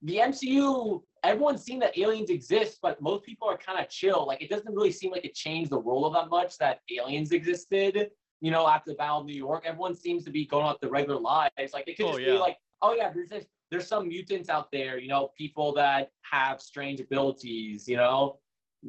[0.03, 4.27] the MCU, everyone's seen that aliens exist, but most people are kind of chill.
[4.27, 7.33] Like, it doesn't really seem like it changed the role of that much that aliens
[7.33, 8.11] existed,
[8.41, 9.65] you know, after the Battle of New York.
[9.67, 11.73] Everyone seems to be going out their regular lives.
[11.75, 12.33] Like, it could Oh, just yeah.
[12.33, 16.11] be like, oh, yeah, there's this there's some mutants out there, you know, people that
[16.23, 18.39] have strange abilities, you know.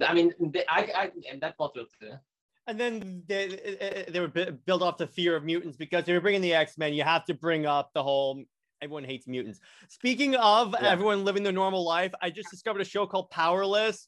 [0.06, 0.34] I mean,
[0.70, 1.86] I, I, and that's also.
[2.72, 6.22] And then they, they would bu- build off the fear of mutants because if you're
[6.22, 8.42] bringing the X Men, you have to bring up the whole
[8.82, 9.60] everyone hates mutants.
[9.90, 10.88] Speaking of Yeah.
[10.90, 14.08] everyone living their normal life, I just discovered a show called Powerless,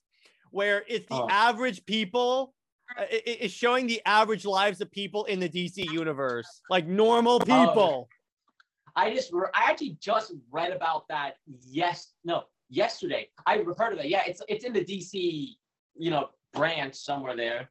[0.51, 1.27] where it's the Oh.
[1.29, 2.53] average people.
[2.97, 6.85] uh, it- it- It's showing the average lives of people in the DC universe, like
[6.85, 7.39] normal Oh.
[7.39, 8.09] people.
[8.95, 11.37] I just, I actually just read about that.
[11.61, 13.29] Yes, no, yesterday.
[13.45, 14.07] I heard of it.
[14.07, 15.57] Yeah, it's it's in the DC,
[15.95, 17.69] you know, branch somewhere there.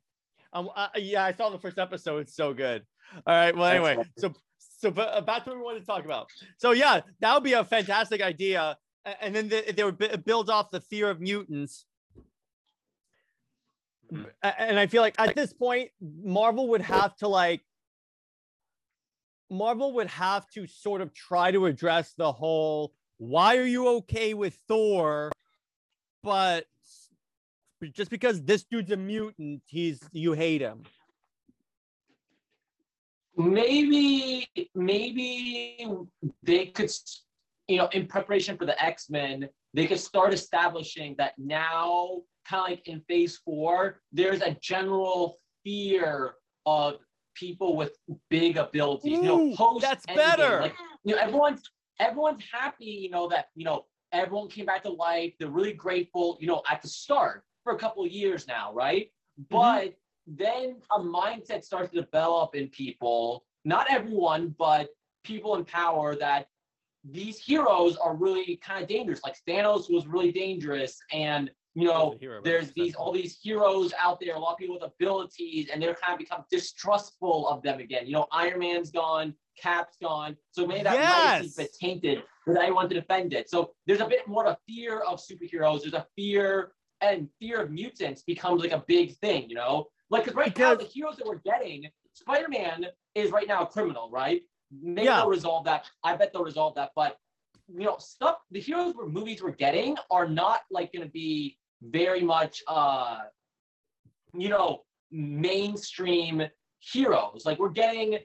[0.53, 2.19] Um, uh, yeah, I saw the first episode.
[2.19, 2.85] It's so good.
[3.27, 3.57] All right.
[3.57, 6.29] Well, anyway, so so but uh, back to what we wanted to talk about.
[6.59, 8.77] So yeah, that would be a fantastic idea.
[9.21, 11.85] And then they, they would bu- build off the fear of mutants.
[14.43, 17.63] And I feel like at this point, Marvel would have to like.
[19.51, 24.35] Marvel would have to sort of try to address the whole why are you okay
[24.35, 25.31] with Thor,
[26.25, 26.65] but
[27.89, 30.83] just because this dude's a mutant, he's you hate him.
[33.37, 35.87] maybe maybe
[36.43, 36.91] they could
[37.69, 42.71] you know in preparation for the x-men they could start establishing that now kind of
[42.71, 46.35] like in phase four there's a general fear
[46.67, 46.97] of
[47.35, 47.97] people with
[48.29, 50.61] big abilities you know Ooh, post that's better.
[50.61, 51.63] like you know everyone's
[51.99, 56.37] everyone's happy you know that you know everyone came back to life they're really grateful
[56.41, 59.57] you know at the start for a couple of years now right Mm-hmm.
[59.57, 59.95] but
[60.27, 64.91] then a mindset starts to develop in people, not everyone, but
[65.25, 66.49] people in power that
[67.03, 69.21] these heroes are really kind of dangerous.
[69.25, 71.01] Like Thanos was really dangerous.
[71.13, 74.59] And, you know, hero, but there's these all these heroes out there, a lot of
[74.59, 78.07] people with abilities, and they're kind of become distrustful of them again.
[78.07, 80.37] You know, Iron Man's gone, Cap's gone.
[80.51, 81.57] So maybe that legacy's Yes.
[81.57, 83.49] been tainted with anyone to defend it.
[83.49, 85.81] So there's a bit more of a fear of superheroes.
[85.83, 86.73] There's a fear
[87.03, 89.87] and fear of mutants becomes like a big thing, you know?
[90.09, 93.67] Like, because right now, the heroes that we're getting, Spider Man is right now a
[93.67, 94.43] criminal, right?
[94.71, 95.17] Maybe Yeah.
[95.17, 95.91] they'll resolve that.
[96.05, 96.93] I bet they'll resolve that.
[96.95, 97.17] But,
[97.69, 101.59] you know, stuff, the heroes we're movies we're getting are not like going to be
[101.83, 103.23] very much, uh,
[104.35, 106.43] you know, mainstream
[106.81, 107.45] heroes.
[107.45, 108.19] Like, we're getting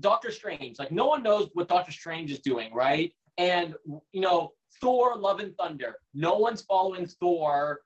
[0.00, 0.78] Doctor Strange.
[0.78, 3.12] Like, no one knows what Doctor Strange is doing, right?
[3.38, 3.74] And,
[4.12, 5.96] you know, Thor, Love and Thunder.
[6.14, 7.80] No one's following Thor.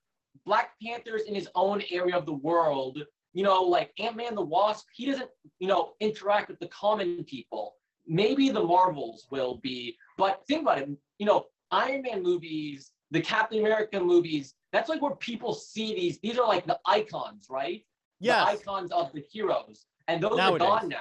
[0.45, 3.03] Black Panther's in his own area of the world.
[3.33, 7.25] You know, like Ant Man the Wasp, he doesn't, you know, interact with the common
[7.25, 7.75] people.
[8.07, 10.89] Maybe the Marvels will be, but think about it.
[11.19, 16.19] You know, Iron Man movies, the Captain America movies, that's like where people see these.
[16.21, 17.85] These are like the icons, right?
[18.21, 18.45] Yeah.
[18.45, 19.87] The icons of the heroes.
[20.09, 20.67] And those Nowadays.
[20.69, 20.99] are gone now.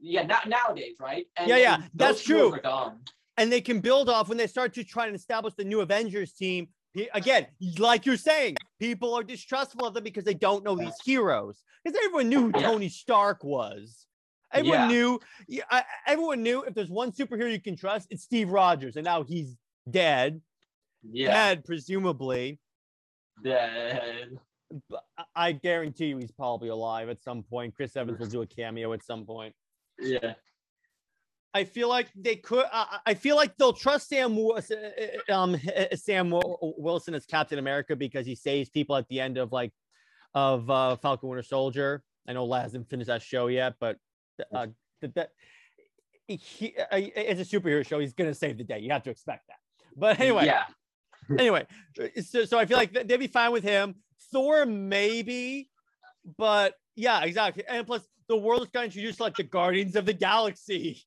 [0.00, 1.26] Yeah, now, nowadays, right?
[1.36, 2.52] And Yeah, yeah, that's true.
[2.52, 2.98] Are gone.
[3.38, 6.32] and they can build off when they start to try and establish the new Avengers
[6.32, 6.68] team.
[7.14, 7.46] Again,
[7.78, 11.62] like you're saying, people are distrustful of them because they don't know these heroes.
[11.84, 14.06] Because everyone knew who Tony Stark was.
[14.52, 14.88] Everyone Yeah.
[14.88, 15.20] knew.
[15.46, 19.04] Yeah, I- everyone knew if there's one superhero you can trust, it's Steve Rogers, and
[19.04, 19.56] now he's
[19.90, 20.40] dead,
[21.02, 21.32] Yeah.
[21.32, 22.58] dead presumably.
[23.42, 24.38] Dead.
[24.90, 27.74] but I- I guarantee you he's probably alive at some point.
[27.74, 29.54] Chris Evans will do a cameo at some point.
[29.98, 30.34] Yeah.
[31.54, 32.66] I feel like they could.
[32.72, 34.38] I I feel like they'll trust Sam
[35.30, 35.56] um
[35.94, 39.72] Sam Wilson as Captain America because he saves people at the end of like
[40.34, 42.02] of uh, Falcon Winter Soldier.
[42.28, 43.96] I know Laz hasn't finished that show yet, but
[44.54, 44.66] uh,
[45.00, 45.30] that, that
[46.26, 47.98] he uh, it's a superhero show.
[47.98, 48.78] He's gonna save the day.
[48.80, 49.56] You have to expect that.
[49.96, 50.64] But anyway, Yeah.
[51.38, 51.66] anyway,
[52.22, 53.96] so, so I feel like they'd be fine with him.
[54.32, 55.68] Thor, maybe,
[56.38, 57.64] but yeah, exactly.
[57.68, 61.04] And plus, the world is to introduce like the Guardians of the Galaxy.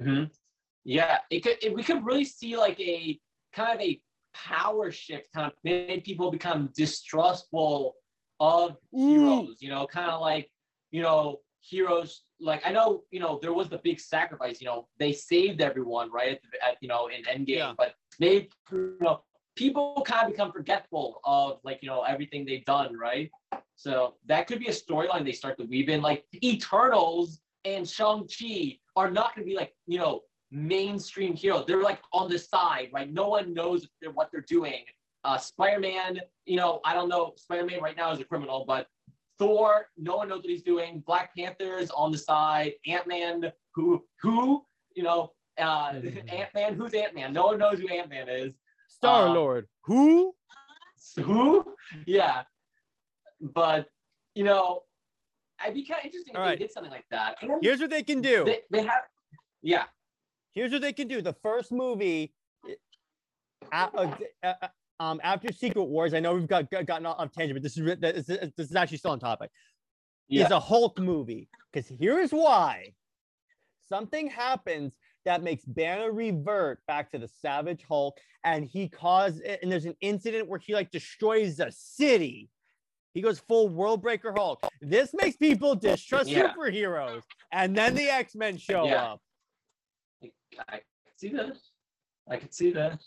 [0.00, 0.24] Hmm
[0.84, 1.18] Yeah.
[1.30, 1.56] It could.
[1.62, 3.18] It, we could really see like a
[3.52, 4.00] kind of a
[4.34, 7.94] power shift, kind of made people become distrustful
[8.40, 9.08] of Ooh.
[9.08, 9.56] heroes.
[9.60, 10.50] You know, kind of like
[10.90, 12.22] you know heroes.
[12.40, 14.60] Like I know, you know, there was the big sacrifice.
[14.60, 16.32] You know, they saved everyone, right?
[16.32, 17.72] At, the, at you know in Endgame, Yeah.
[17.76, 19.22] but they, you know,
[19.56, 23.30] people kind of become forgetful of like you know everything they've done, right?
[23.76, 26.00] So that could be a storyline they start to weave in.
[26.00, 31.64] Like Eternals and Shang Chi are not going to be like you know mainstream heroes.
[31.66, 33.12] They're like on the side, right?
[33.12, 34.84] No one knows they're- what they're doing.
[35.24, 37.34] Uh, Spider-Man, you know, I don't know.
[37.36, 38.86] Spider-Man right now is a criminal, but
[39.38, 41.02] Thor, no one knows what he's doing.
[41.06, 42.72] Black Panther's on the side.
[42.86, 45.92] Ant-Man, who, who, you know, uh,
[46.28, 47.32] Ant-Man, who's Ant-Man?
[47.32, 48.52] No one knows who Ant-Man is.
[48.88, 49.66] Star Lord.
[49.84, 50.34] Who?
[51.16, 51.74] Who?
[52.06, 52.42] Yeah.
[53.40, 53.88] But,
[54.34, 54.82] you know,
[55.60, 57.36] I'd be kind of interesting if All they did something like that.
[57.42, 58.44] And Here's what they can do.
[58.44, 59.02] They, they have,
[59.62, 59.84] yeah.
[60.52, 61.20] Here's what they can do.
[61.20, 62.32] The first movie,
[63.72, 64.54] uh, uh,
[65.00, 67.84] um, after Secret Wars, I know we've got, got gotten off tangent, but this is
[68.00, 69.50] this is, this is actually still on topic.
[70.28, 70.44] Yeah.
[70.44, 72.92] Is a Hulk movie because here's why.
[73.88, 74.94] Something happens
[75.24, 79.96] that makes Banner revert back to the Savage Hulk, and he caused and there's an
[80.00, 82.50] incident where he like destroys a city.
[83.14, 84.60] He goes full world breaker Hulk.
[84.80, 86.54] This makes people distrust Yeah.
[86.54, 89.12] superheroes, and then the X Men show Yeah.
[89.12, 89.22] up.
[90.68, 90.82] I can
[91.16, 91.56] see that.
[92.28, 93.02] I can see that.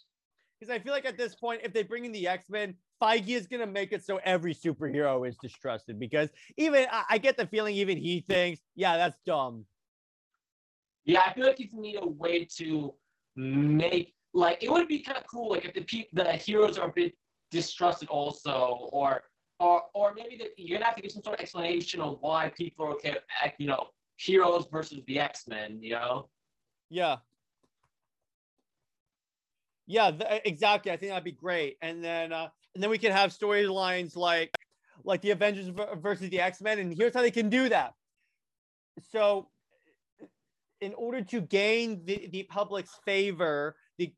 [0.60, 3.30] Because I feel like at this point, if they bring in the X Men, Feige
[3.30, 6.00] is gonna make it so every superhero is distrusted.
[6.00, 9.66] Because even I, I get the feeling even he thinks, yeah, that's dumb.
[11.06, 12.94] Yeah, I feel like you need a way to
[13.36, 16.90] make like it would be kind of cool like if the pe- the heroes are
[16.90, 17.18] a bit
[17.50, 19.24] distrusted also, or
[19.62, 22.86] or or maybe you're gonna have to give some sort of explanation of why people
[22.86, 23.18] are okay,
[23.58, 25.80] you know, heroes versus the X Men.
[25.82, 26.30] You know.
[26.90, 27.18] Yeah.
[29.88, 30.92] Yeah, th- exactly.
[30.92, 31.78] I think that'd be great.
[31.82, 34.52] And then uh and then we can have storylines like
[35.04, 37.94] like the Avengers ver- versus the X-Men and here's how they can do that.
[39.12, 39.50] So
[40.80, 44.14] in order to gain the, the public's favor, the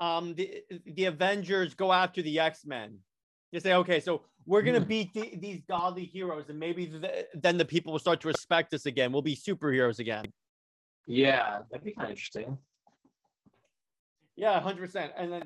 [0.00, 2.98] um the, the Avengers go after the X-Men.
[3.52, 4.88] You say, okay, so we're gonna Hmm.
[4.88, 8.72] beat the, these godly heroes, and maybe th- then the people will start to respect
[8.74, 9.12] us again.
[9.12, 10.24] We'll be superheroes again.
[11.06, 12.58] Yeah, that'd be kind of interesting.
[14.36, 15.12] Yeah, hundred percent.
[15.16, 15.42] And then,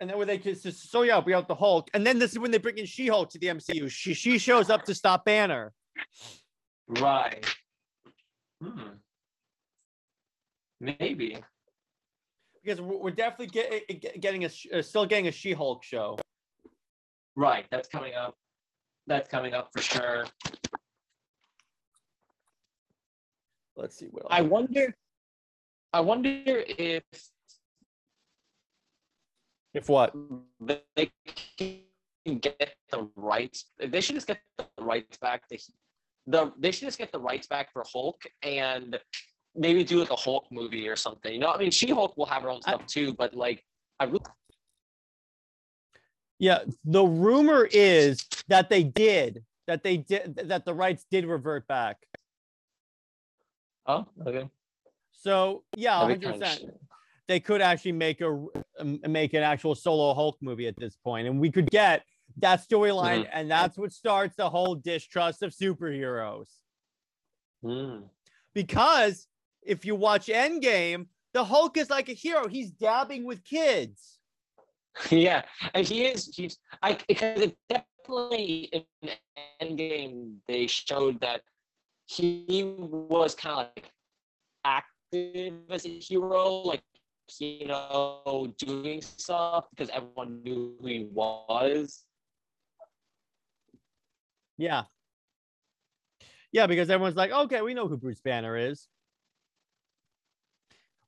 [0.00, 2.32] and then when they just just- so yeah, we have the Hulk, and then this
[2.32, 3.88] is when they bring in She-Hulk to the MCU.
[3.90, 5.72] She she shows up to stop Banner.
[6.88, 7.44] Right.
[8.62, 8.94] Hmm.
[10.80, 11.38] Maybe.
[12.62, 16.18] because we're definitely get, get- getting a uh, still getting a She-Hulk show.
[17.36, 17.66] Right.
[17.70, 18.36] That's coming up.
[19.06, 20.24] That's coming up for sure.
[23.76, 24.94] Let's see what I wonder.
[25.92, 27.02] I wonder if
[29.74, 30.14] if what
[30.96, 31.10] they
[31.58, 33.66] can get the rights.
[33.78, 35.48] They should just get the rights back.
[35.48, 35.58] To,
[36.26, 38.98] the they should just get the rights back for Hulk and
[39.56, 41.32] maybe do like a Hulk movie or something.
[41.32, 43.62] You know, I mean, She Hulk will have her own I- stuff too, but like,
[44.00, 44.20] I really
[46.38, 51.66] Yeah, the rumor is that they did that they did that the rights did revert
[51.68, 51.98] back.
[53.86, 54.48] oh okay.
[55.12, 56.64] So yeah, hundred percent.
[57.28, 58.46] They could actually make a
[58.78, 62.04] um, make an actual solo Hulk movie at this point, and we could get
[62.38, 63.30] that storyline, Mm-hmm.
[63.38, 66.48] and that's what starts the whole distrust of superheroes.
[67.62, 68.00] Hmm.
[68.54, 69.26] Because
[69.62, 72.46] if you watch Endgame, the Hulk is like a hero.
[72.48, 74.13] He's dabbing with kids.
[75.10, 75.42] yeah,
[75.74, 76.30] and he is.
[76.34, 76.58] He's.
[76.82, 79.10] I because it definitely in
[79.60, 81.42] Endgame they showed that
[82.06, 83.90] he was kind of like
[84.64, 86.82] active as a hero, like
[87.40, 92.04] you know, doing stuff because everyone knew who he was.
[94.56, 94.82] Yeah.
[96.52, 98.86] Yeah, because everyone's like, okay, we know who Bruce Banner is.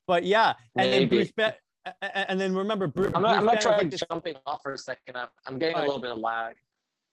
[0.07, 1.17] But yeah, and then Maybe.
[1.17, 1.55] Bruce Banner,
[2.01, 3.39] and then remember, Bru- I'm not.
[3.39, 5.17] I'm not trying to jumping off for a second.
[5.17, 6.57] I'm, I'm getting a little bit of lag.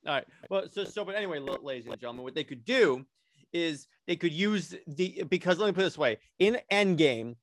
[0.05, 0.25] All right.
[0.49, 3.05] Well, so so, but anyway, ladies and gentlemen, what they could do
[3.51, 7.35] is they could use the because let me put it this way: in Endgame,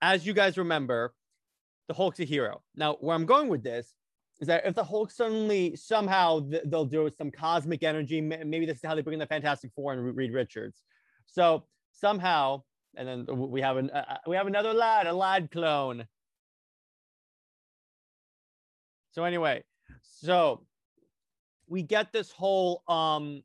[0.00, 1.14] as you guys remember,
[1.88, 2.62] the Hulk's a hero.
[2.74, 3.94] Now, where I'm going with this
[4.40, 8.66] is that if the Hulk suddenly somehow th- they'll do some cosmic energy, ma- maybe
[8.66, 10.82] this is how they bring in the Fantastic Four and Re- Reed Richards.
[11.26, 12.62] So somehow,
[12.96, 16.06] and then we have an uh, uh, we have another lad, a lad clone.
[19.12, 19.62] So anyway,
[20.02, 20.66] so
[21.68, 23.42] we get this whole um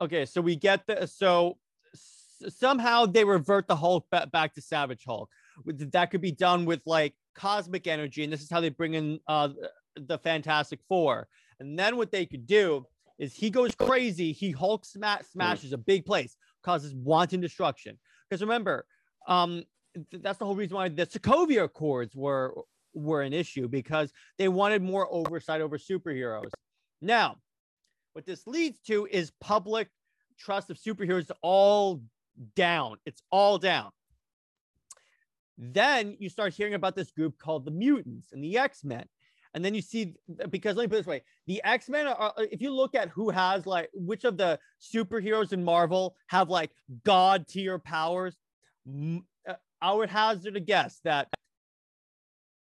[0.00, 1.58] okay so we get the so
[2.48, 5.30] somehow they revert the hulk back to savage hulk.
[5.66, 9.20] That could be done with like cosmic energy and this is how they bring in
[9.28, 9.48] uh
[9.96, 11.28] the fantastic four.
[11.60, 12.86] And then what they could do
[13.18, 17.98] is he goes crazy he hulk sma- smashes a big place causes wanton destruction.
[18.28, 18.86] Because remember
[19.26, 19.64] um
[20.10, 22.54] th- that's the whole reason why the sokovia accords were
[22.94, 26.50] were an issue because they wanted more oversight over superheroes.
[27.00, 27.36] Now,
[28.12, 29.88] what this leads to is public
[30.38, 32.02] trust of superheroes all
[32.56, 32.96] down.
[33.04, 33.90] It's all down.
[35.58, 39.04] Then you start hearing about this group called the mutants and the X-Men.
[39.54, 40.14] And then you see
[40.50, 43.66] because let me put this way, the X-Men are if you look at who has
[43.66, 46.72] like which of the superheroes in Marvel have like
[47.04, 48.36] god tier powers,
[48.88, 51.28] uh, I would hazard a guess that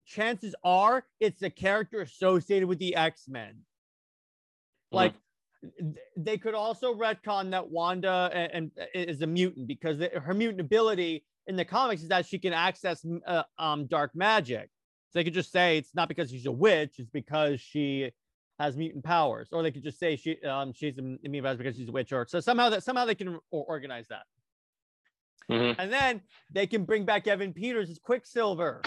[0.08, 3.58] chances are it's a character associated with the X-Men.
[4.92, 5.14] Like
[5.62, 10.34] th- they could also retcon that Wanda and, and is a mutant because the, her
[10.34, 14.70] mutant ability in the comics is that she can access uh, um dark magic.
[15.10, 18.12] So they could just say it's not because she's a witch, it's because she
[18.60, 21.90] has mutant powers, or they could just say she um she's immune powers because she's
[21.90, 24.24] a witch, or so somehow that somehow they can or- organize that,
[25.52, 25.76] Mhm.
[25.78, 28.82] and then they can bring back Evan Peters as Quicksilver.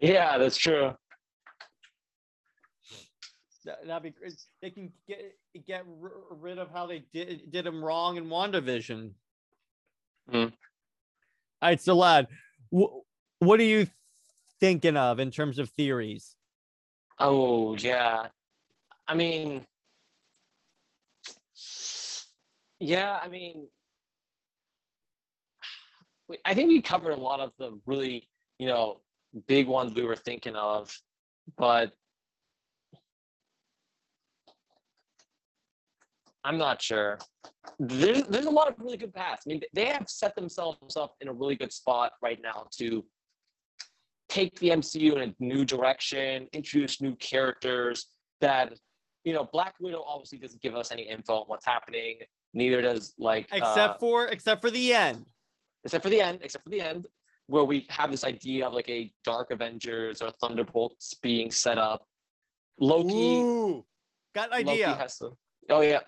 [0.00, 0.92] Yeah, that's true.
[3.64, 4.34] That, that'd be great.
[4.62, 5.34] They can get
[5.66, 9.10] get r- rid of how they did did him wrong in WandaVision.
[10.30, 10.36] Hmm.
[10.36, 10.50] All
[11.62, 12.28] right, so lad,
[12.74, 13.00] wh-
[13.40, 13.88] what are you
[14.60, 16.34] thinking of in terms of theories?
[17.18, 18.28] Oh yeah.
[19.06, 19.66] I mean
[22.80, 23.68] Yeah, I mean
[26.44, 29.00] I think we covered a lot of the really, you know,
[29.46, 30.94] big ones we were thinking of,
[31.56, 31.92] but
[36.44, 37.18] I'm not sure.
[37.78, 39.42] There's there's a lot of really good paths.
[39.46, 43.04] I mean, they have set themselves up in a really good spot right now to
[44.28, 48.06] take the MCU in a new direction, introduce new characters
[48.40, 48.72] that
[49.24, 52.18] you know, Black Widow obviously doesn't give us any info on what's happening.
[52.54, 55.26] Neither does like Except uh, for except for the end.
[55.84, 57.06] except for the end, except for the end,
[57.48, 62.06] where we have this idea of like a Dark Avengers or Thunderbolts being set up.
[62.78, 63.84] Loki, Ooh,
[64.34, 64.94] got an Loki idea.
[64.94, 65.36] has to.
[65.70, 66.00] Oh yeah,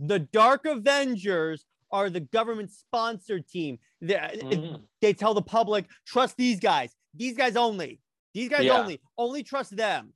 [0.00, 3.78] the Dark Avengers are the government sponsored team.
[4.00, 4.82] They, Mhm.
[5.00, 6.92] they tell the public, trust these guys.
[7.14, 8.00] These guys only.
[8.32, 8.80] These guys Yeah.
[8.80, 9.00] only.
[9.16, 10.12] Only trust them.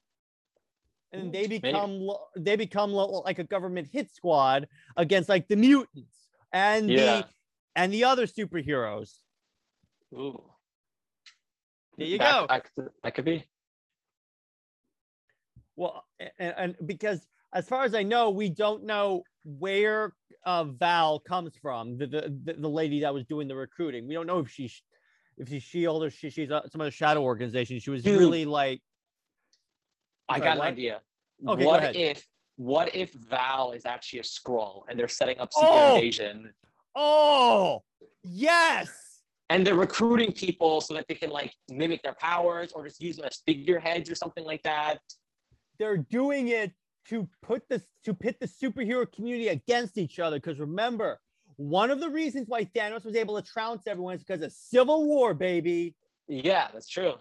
[1.13, 6.29] And they become lo- they become like a government hit squad against like the mutants
[6.53, 6.99] and Yeah.
[7.21, 7.29] the
[7.77, 9.21] and the other superheroes.
[10.15, 10.43] Ooh.
[11.97, 12.47] There you that, go.
[12.49, 13.45] That, could- that could be.
[15.77, 16.05] Well,
[16.39, 20.13] and, and because as far as I know, we don't know where
[20.45, 24.09] uh, Val comes from, the, the the the lady that was doing the recruiting.
[24.09, 24.83] We don't know if she's
[25.37, 27.79] if she's Shield or she, she's uh, some other shadow organization.
[27.79, 28.19] She was Dude.
[28.19, 28.81] really like,
[30.29, 31.01] I Sorry, got an idea.
[31.47, 35.71] Okay, what if what if Val is actually a Skrull and they're setting up secret
[35.71, 35.95] Oh!
[35.95, 36.53] invasion
[36.97, 37.83] oh
[38.25, 38.89] yes,
[39.51, 43.17] and they're recruiting people so that they can like mimic their powers or just use
[43.17, 44.99] them as figureheads or something like that.
[45.79, 46.73] they're doing it
[47.09, 50.37] to put this to pit the superhero community against each other.
[50.37, 51.21] Because remember,
[51.57, 55.07] one of the reasons why Thanos was able to trounce everyone is because of Civil
[55.07, 55.95] War, baby.
[56.29, 57.15] Yeah, that's true.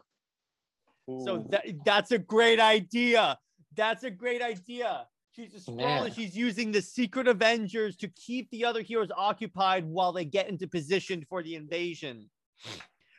[1.23, 3.39] So that that's a great idea.
[3.75, 5.07] That's a great idea.
[5.37, 9.85] She's a Skrull and she's using the secret Avengers to keep the other heroes occupied
[9.85, 12.27] while they get into position for the invasion.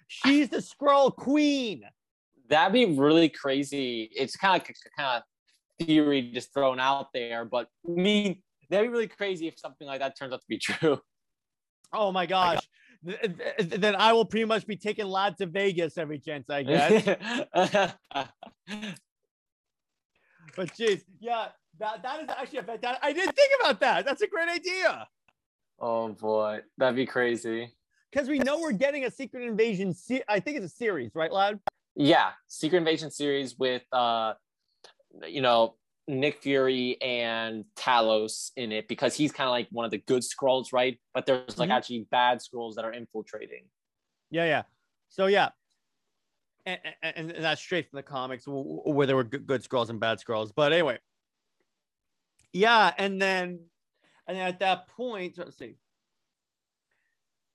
[0.08, 1.84] She's the Skrull queen.
[2.48, 4.10] That'd be really crazy.
[4.12, 4.66] It's kind of
[4.96, 9.56] kind of theory just thrown out there, but I mean, that'd be really crazy if
[9.56, 11.00] something like that turns out to be true.
[11.92, 12.68] Oh my gosh.
[13.06, 16.62] Th- th- Then I will pretty much be taking lads to Vegas every chance I
[16.64, 17.20] get.
[20.56, 21.48] but jeez, yeah,
[21.78, 23.00] that, that is actually a fantastic.
[23.02, 24.04] I didn't think about that.
[24.04, 25.08] That's a great idea.
[25.80, 27.72] oh boy, that'd be crazy.
[28.12, 29.92] Because we know we're getting a secret invasion.
[29.92, 31.60] Se- I think it's a series, right, lad?
[31.94, 34.34] Yeah, Secret Invasion series with uh
[35.26, 35.74] you know,
[36.06, 40.22] Nick Fury and Talos in it because he's kind of like one of the good
[40.22, 40.98] Skrulls, right?
[41.12, 41.74] But there's like Mhm.
[41.76, 43.64] actually bad Skrulls that are infiltrating.
[44.30, 44.62] Yeah, yeah.
[45.10, 45.50] So yeah,
[46.66, 49.98] and, and, and that's straight from the comics where there were good, good Skrulls and
[49.98, 50.50] bad Skrulls.
[50.54, 50.98] But anyway,
[52.52, 53.60] yeah, and then
[54.26, 55.76] and then at that point, let's see.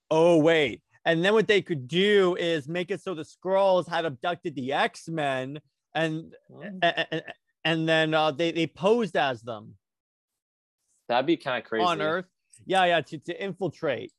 [0.09, 4.05] Oh wait, and then what they could do is make it so the Skrulls had
[4.05, 5.59] abducted the X Men,
[5.93, 6.33] and
[6.81, 7.23] and,
[7.63, 9.75] and then uh, they they posed as them
[11.07, 11.83] That'd be kind of crazy.
[11.83, 12.25] on Earth.
[12.65, 14.11] Yeah, yeah, to, to infiltrate.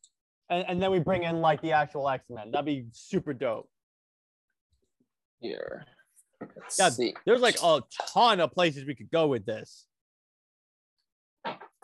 [0.50, 2.50] And, and then we bring in like the actual X Men.
[2.50, 3.68] That'd be super dope.
[5.40, 5.84] Here.
[6.40, 7.14] Let's Yeah, see.
[7.24, 9.86] There's like a ton of places we could go with this.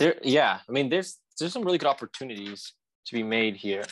[0.00, 0.60] There, yeah.
[0.66, 2.72] I mean, there's there's some really good opportunities
[3.06, 3.84] to be made here.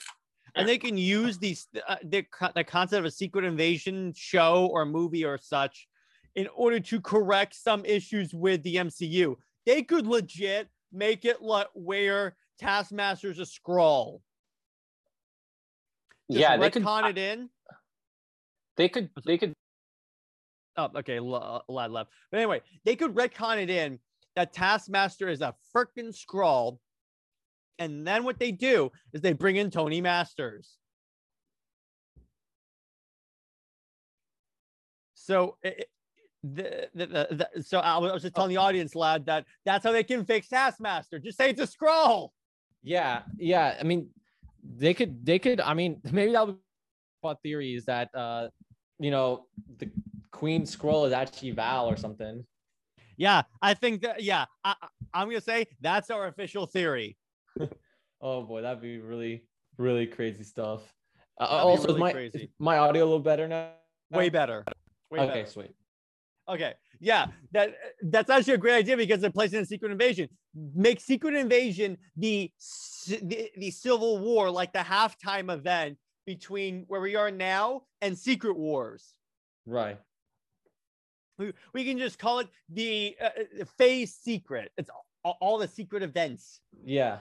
[0.55, 4.87] And they can use these uh, the, the concept of a secret invasion show or
[4.87, 5.87] movie or such
[6.35, 9.37] in order to correct some issues with the MCU.
[9.67, 14.21] They could legit make it like where Taskmaster's a Skrull.
[16.31, 16.87] Just yeah, they could.
[16.87, 17.51] it in.
[18.79, 19.11] They could.
[19.27, 19.53] They could.
[20.79, 22.11] Oh, okay, l- lad left.
[22.31, 23.99] But anyway, they could retcon it in
[24.39, 26.79] that Taskmaster is a freaking Skrull.
[27.81, 30.77] And then what they do is they bring in Tony Masters.
[35.15, 35.89] So, it,
[36.45, 39.91] the, the, the, the- so I was just telling the audience, lad, that that's how
[39.91, 41.19] they can fix Taskmaster.
[41.19, 42.29] Just say it's a Skrull.
[42.85, 43.77] Yeah, yeah.
[43.81, 44.09] I mean,
[44.63, 45.61] they could, they could.
[45.61, 46.59] I mean, maybe that would
[47.25, 48.51] be theory is that, uh,
[49.01, 49.47] you know,
[49.79, 49.91] the
[50.31, 52.47] Queen Skrull is actually Val or something.
[53.19, 54.23] Yeah, I think that.
[54.23, 54.75] Yeah, I,
[55.13, 57.17] I'm gonna say that's our official theory.
[58.21, 59.45] Oh boy, that'd be really,
[59.77, 60.83] really crazy stuff.
[61.41, 62.39] Uh, also, really my crazy.
[62.39, 63.71] is my audio a little better now.
[64.11, 64.65] Way better.
[65.11, 65.47] Way okay, better.
[65.47, 65.71] sweet.
[66.49, 70.29] Okay, yeah, that that's actually a great idea because it plays in Secret Invasion.
[70.75, 72.51] Make Secret Invasion the,
[73.07, 75.97] the the Civil War, like the halftime event
[76.27, 79.15] between where we are now and Secret Wars.
[79.65, 79.99] Right.
[81.39, 84.73] We, we can just call it the uh, uh, Phase Secret.
[84.77, 84.91] It's
[85.25, 87.19] all, all the secret events, Yeah.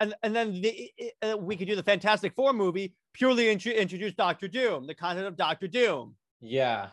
[0.00, 0.90] and and then the,
[1.22, 5.26] uh, we could do the Fantastic Four movie purely intro- introduce Doctor Doom, the concept
[5.26, 6.14] of Doctor Doom.
[6.40, 6.90] Yeah.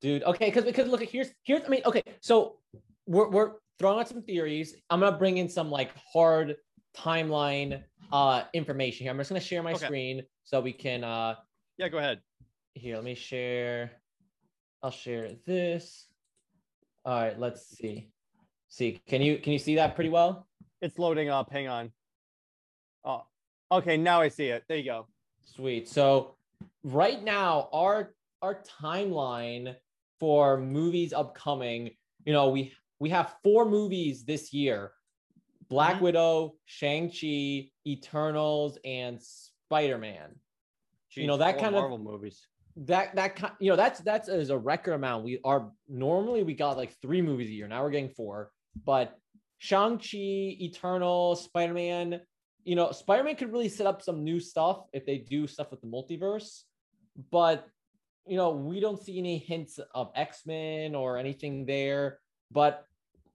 [0.00, 2.58] Dude, okay, because because look, here's here's I mean, okay, so
[3.06, 4.76] we're we're throwing out some theories.
[4.90, 6.56] I'm gonna bring in some like hard
[6.96, 7.82] timeline
[8.12, 9.10] uh information here.
[9.12, 9.86] I'm just gonna share my Okay.
[9.86, 11.34] screen so we can uh
[11.78, 12.20] Yeah, go ahead.
[12.78, 13.92] Here, let me share.
[14.82, 16.06] I'll share this.
[17.04, 18.10] All right, let's see.
[18.68, 20.46] See, can you can you see that pretty well?
[20.80, 21.50] It's loading up.
[21.50, 21.92] Hang on.
[23.04, 23.22] Oh,
[23.72, 23.96] okay.
[23.96, 24.64] Now I see it.
[24.68, 25.06] There you go.
[25.44, 25.88] Sweet.
[25.88, 26.36] So
[26.84, 29.74] right now, our our timeline
[30.20, 31.90] for movies upcoming,
[32.24, 34.92] you know, we we have four movies this year:
[35.68, 36.02] Black Mhm.
[36.02, 40.38] Widow, Shang Chi, Eternals, and Spider Man.
[41.14, 42.46] You know, that kind of- Marvel movies.
[42.82, 45.24] That that you know that's that's is a record amount.
[45.24, 47.66] We are normally we got like three movies a year.
[47.66, 48.52] Now we're getting four,
[48.84, 49.18] but
[49.58, 52.20] Shang Chi, Eternal, Spider Man.
[52.64, 55.70] You know, Spider Man could really set up some new stuff if they do stuff
[55.70, 56.62] with the multiverse,
[57.32, 57.66] but
[58.26, 62.20] you know we don't see any hints of X Men or anything there.
[62.52, 62.84] But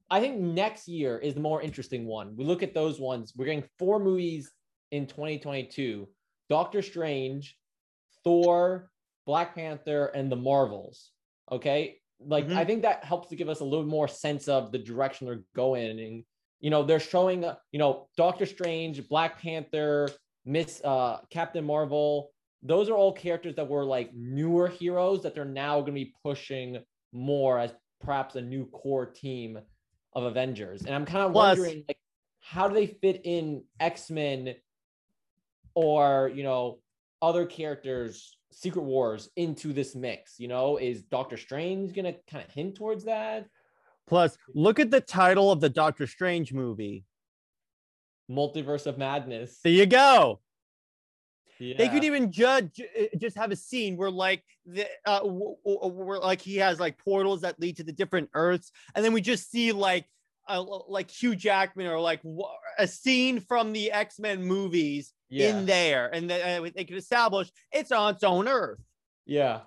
[0.10, 2.36] I think next year is the more interesting one.
[2.38, 3.34] We look at those ones.
[3.36, 4.52] We're getting four movies
[4.91, 6.08] in 2022:
[6.50, 7.58] Doctor Strange,
[8.24, 8.89] Thor,
[9.26, 11.11] Black Panther, and the Marvels.
[11.51, 11.99] Okay.
[12.19, 12.55] Like, Mhm.
[12.55, 15.43] I think that helps to give us a little more sense of the direction they're
[15.55, 15.99] going.
[15.99, 16.26] And,
[16.59, 20.09] you know, they're showing, uh, you know, Doctor Strange, Black Panther,
[20.45, 22.32] Miss uh, Captain Marvel.
[22.61, 26.13] Those are all characters that were like newer heroes that they're now going to be
[26.24, 29.59] pushing more as perhaps a new core team
[30.13, 30.84] of Avengers.
[30.86, 31.97] And I'm kind of Plus- wondering, like,
[32.39, 34.55] how do they fit in X Men
[35.76, 36.80] or you know
[37.21, 42.51] other characters secret wars into this mix you know is doctor strange gonna kind of
[42.51, 43.47] hint towards that
[44.06, 47.06] Plus, look at the title of the Doctor Strange movie.
[48.30, 50.41] multiverse of madness There you go.
[51.58, 51.76] yeah.
[51.78, 56.41] They could even judge, uh, just have a scene where like the uh, where like
[56.41, 59.72] he has like portals that lead to the different Earths, and then we just see
[59.72, 60.06] like
[60.49, 62.22] uh, like Hugh Jackman or like
[62.78, 66.98] a scene from the X Men movies yeah in there, and they, uh, they could
[66.98, 68.80] establish it's on its own Earth.
[69.26, 69.62] yeah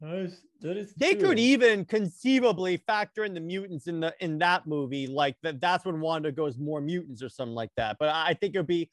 [0.00, 1.22] that is, that is They true.
[1.30, 5.60] could even conceivably factor in the mutants in the in that movie, like that.
[5.60, 7.96] That's when Wanda goes more mutants or something like that.
[7.98, 8.90] But I think it'd be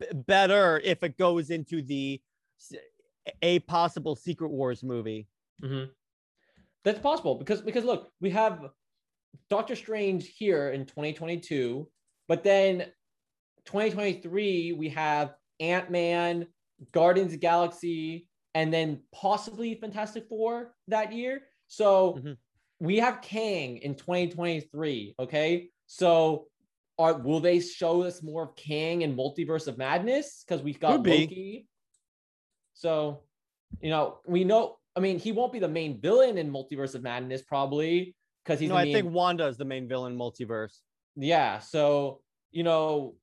[0.00, 2.20] b- better if it goes into the
[3.40, 5.28] a possible Secret Wars movie.
[5.60, 5.84] hmm
[6.82, 8.70] That's possible because because look, we have
[9.48, 11.88] Doctor Strange here in 2022,
[12.26, 12.86] but then
[13.66, 16.46] 2023 we have Ant Man,
[16.92, 21.42] Guardians of the Galaxy, and then possibly Fantastic Four that year.
[21.68, 22.36] So Mhm.
[22.80, 25.14] we have Kang in 2023.
[25.18, 26.48] Okay, so
[26.98, 30.92] are will they show us more of Kang and Multiverse of Madness because we've got
[30.96, 31.10] Could be.
[31.20, 31.66] Loki?
[32.74, 33.22] So
[33.80, 34.78] you know we know.
[34.94, 38.68] I mean, he won't be the main villain in Multiverse of Madness probably because he's
[38.68, 40.80] no, I main- think Wanda is the main villain multiverse.
[41.16, 41.60] yeah.
[41.60, 43.14] So, you know,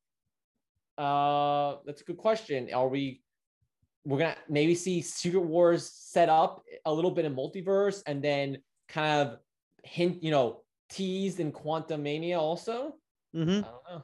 [1.00, 2.70] uh, that's a good question.
[2.74, 3.22] Are we,
[4.06, 8.58] we're to maybe see Secret Wars set up a little bit in multiverse and then
[8.89, 9.39] kind of
[9.84, 12.95] hint, you know, teased in Quantumania also?
[13.34, 14.04] hmm I don't know.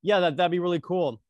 [0.00, 1.20] Yeah, that that'd be really cool.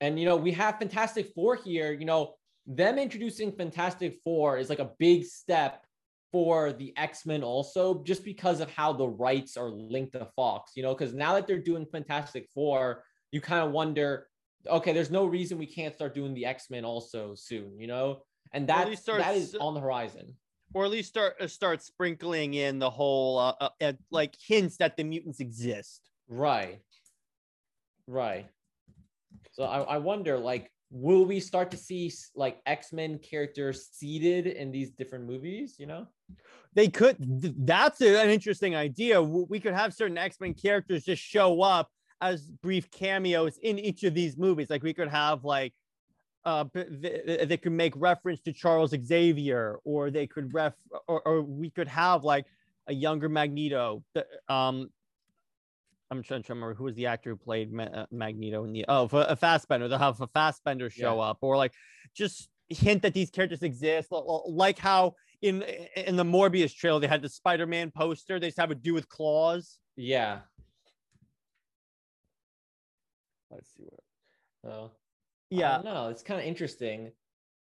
[0.00, 2.34] And, you know, we have Fantastic Four here, you know,
[2.66, 5.84] them introducing Fantastic Four is like a big step
[6.32, 10.82] for the X-Men also, just because of how the rights are linked to Fox, you
[10.82, 14.28] know, because now that they're doing Fantastic Four, you kind of wonder,
[14.66, 18.22] okay, there's no reason we can't start doing the X-Men also soon, you know?
[18.52, 20.36] And that, least start that is on the horizon.
[20.72, 24.76] Or at least start uh, start sprinkling in the whole uh, uh, uh, like hints
[24.76, 26.08] that the mutants exist.
[26.28, 26.80] Right.
[28.06, 28.46] Right.
[29.52, 34.72] So I, I wonder, like, will we start to see like X-Men characters seated in
[34.72, 36.06] these different movies, you know?
[36.74, 37.16] They could.
[37.66, 39.20] That's an interesting idea.
[39.20, 44.04] We could have certain X Men characters just show up as brief cameos in each
[44.04, 44.70] of these movies.
[44.70, 45.72] Like we could have like,
[46.44, 50.74] uh, they, could make reference to Charles Xavier, or they could ref,
[51.08, 52.46] or, or we could have like
[52.86, 54.02] a younger Magneto.
[54.48, 54.90] Um,
[56.10, 58.84] I'm trying to remember who was the actor who played Ma- uh, Magneto in the
[58.88, 59.86] oh, for a Fassbender.
[59.88, 61.72] They'll have a Fassbender show up, or like
[62.14, 65.62] just hint that these characters exist, like how in
[65.96, 68.40] in the Morbius trailer they had the Spider-Man poster.
[68.40, 69.78] They just have it do with claws.
[69.96, 70.40] Yeah.
[73.50, 74.00] Let's see what.
[74.64, 74.90] So
[75.50, 77.12] Yeah, no, it's kind of interesting.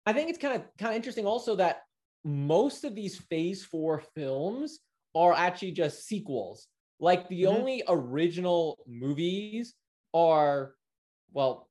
[0.06, 1.82] I think it's kind of kind of interesting also that
[2.24, 4.80] most of these Phase Four films
[5.14, 6.68] are actually just sequels.
[6.98, 7.48] Like the Mhm.
[7.48, 9.74] only original movies
[10.14, 10.76] are,
[11.32, 11.68] well,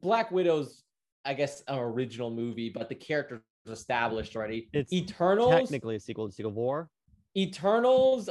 [0.00, 0.84] Black Widow's,
[1.24, 4.68] I guess, an original movie, but the character is established already.
[4.72, 6.90] It's Eternals, technically a sequel to Civil War.
[7.36, 8.30] Eternals,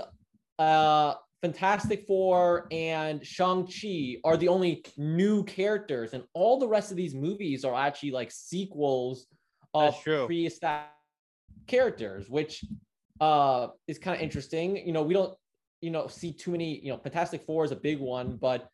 [0.60, 6.96] uh, Fantastic Four, and Shang-Chi are the only new characters, and all the rest of
[6.96, 9.28] these movies are actually like sequels
[9.74, 10.92] of pre-established
[11.68, 12.64] characters, which
[13.20, 14.78] uh is kind of interesting.
[14.88, 15.38] You know, we don't,
[15.84, 18.70] you know, see too many, you know, Fantastic Four is a big one, but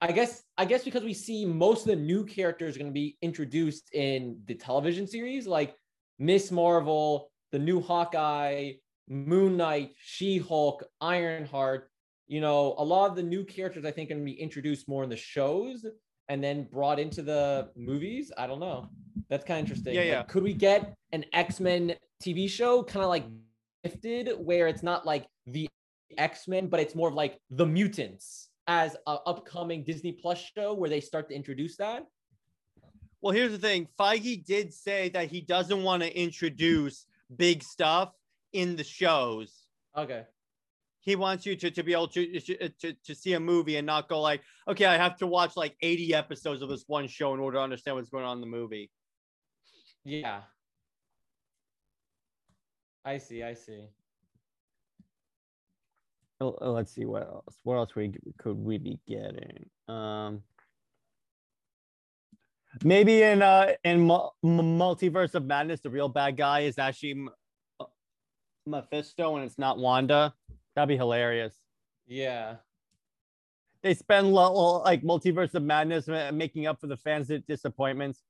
[0.00, 2.94] I guess I guess because we see most of the new characters are going to
[2.94, 5.74] be introduced in the television series, like
[6.18, 8.72] Miss Marvel, the new Hawkeye,
[9.08, 11.90] Moon Knight, She Hulk, Ironheart.
[12.28, 14.88] You know, a lot of the new characters I think are going to be introduced
[14.88, 15.84] more in the shows
[16.28, 18.32] and then brought into the movies.
[18.38, 18.88] I don't know.
[19.28, 19.94] That's kind of interesting.
[19.94, 20.22] Yeah, Like, yeah.
[20.22, 23.24] could we get an X Men TV show, kind of like
[23.84, 25.68] Gifted, where it's not like the
[26.16, 30.74] X Men, but it's more of like the mutants as an upcoming Disney Plus show
[30.74, 32.06] where they start to introduce that?
[33.20, 33.88] Well, here's the thing.
[33.98, 38.12] Feige did say that he doesn't want to introduce big stuff
[38.52, 39.66] in the shows.
[39.96, 40.24] Okay.
[41.00, 44.08] He wants you to, to be able to, to to see a movie and not
[44.08, 47.40] go like, okay, I have to watch like 80 episodes of this one show in
[47.40, 48.90] order to understand what's going on in the movie.
[50.04, 50.40] Yeah.
[53.04, 53.44] I see.
[53.44, 53.88] I see.
[56.40, 57.58] Oh, Let's see what else.
[57.62, 59.68] What else we could we be getting?
[59.88, 60.42] Um,
[62.84, 67.30] maybe in uh in M- multiverse of madness, the real bad guy is actually M-
[67.80, 67.84] uh,
[68.66, 70.34] Mephisto and it's not Wanda.
[70.74, 71.54] That'd be hilarious.
[72.06, 72.56] Yeah.
[73.82, 78.22] They spend lo- like multiverse of madness ma- making up for the fans' disappointments.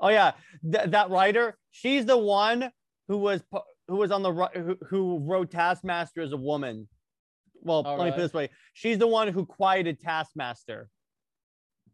[0.00, 0.32] Oh yeah,
[0.70, 2.70] Th- that writer, she's the one
[3.08, 3.42] who was
[3.88, 6.88] who was on the who, who wrote Taskmaster as a woman.
[7.62, 10.88] Well, Oh, let me put it this way: she's the one who quieted Taskmaster.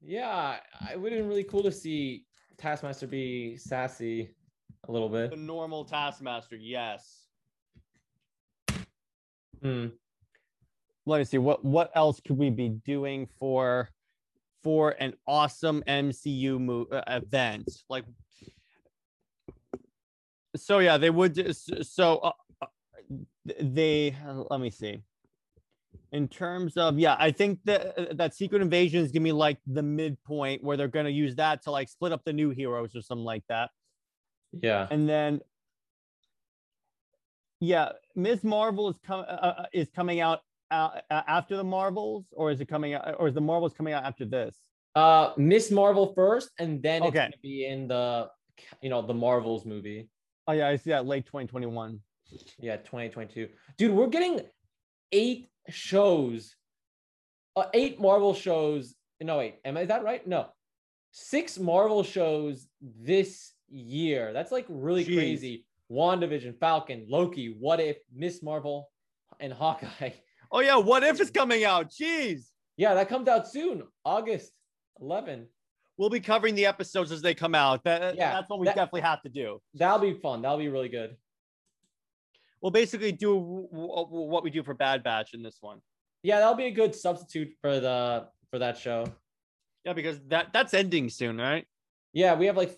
[0.03, 0.59] Yeah.
[0.87, 2.27] I would have been really cool to see
[2.59, 4.35] Taskmaster be sassy
[4.87, 5.31] a little bit.
[5.31, 7.27] The normal Taskmaster, yes.
[9.63, 9.87] Hmm.
[11.07, 13.91] Let me see what what else could we be doing for
[14.63, 18.05] for an awesome MCU mo- uh, event like.
[20.57, 21.57] So yeah, they would.
[21.87, 22.67] So uh, uh,
[23.61, 24.15] they
[24.51, 25.03] let me see.
[26.15, 29.83] In terms of yeah, I think that that Secret Invasion is gonna be like the
[29.83, 33.25] midpoint where they're gonna use that to like split up the new heroes or something
[33.25, 33.71] like that.
[34.53, 34.87] Yeah.
[34.93, 35.41] and then
[37.61, 38.45] yeah, Ms.
[38.45, 40.41] Marvel is coming uh, uh, is coming out
[40.71, 43.95] uh, uh, after the Marvels, or is it coming out, or is the Marvels coming
[43.95, 44.57] out after this?
[44.95, 48.29] Uh, Miss Marvel first, and then it's gonna be in the,
[48.83, 50.09] you know, the Marvels movie.
[50.47, 51.99] Oh yeah, I see that late 2021.
[52.61, 53.49] Yeah, 2022.
[53.79, 54.41] Dude, we're getting
[55.13, 56.55] eight shows,
[57.57, 58.95] uh, eight Marvel shows.
[59.21, 60.27] No, wait, am I is that right?
[60.27, 60.49] No,
[61.13, 64.33] six Marvel shows this year.
[64.33, 65.17] That's like really Jeez.
[65.17, 65.67] crazy.
[65.91, 68.91] WandaVision, Falcon, Loki, What If, Miss Marvel,
[69.41, 70.11] and Hawkeye.
[70.51, 71.91] Oh yeah, what if it's coming out?
[71.91, 72.43] Jeez.
[72.77, 74.53] Yeah, that comes out soon, August
[75.01, 75.47] 11.
[75.97, 77.85] We'll be covering the episodes as they come out.
[77.85, 79.61] That, Yeah, that's what we that- definitely have to do.
[79.75, 80.43] That'll be fun.
[80.43, 81.17] That'll be really good.
[82.65, 85.81] We'll basically do w- w- what we do for Bad Batch in this one.
[86.23, 89.05] Yeah, that'll be a good substitute for the for that show.
[89.85, 91.67] Yeah, because that that's ending soon, right?
[92.15, 92.75] Yeah, we have like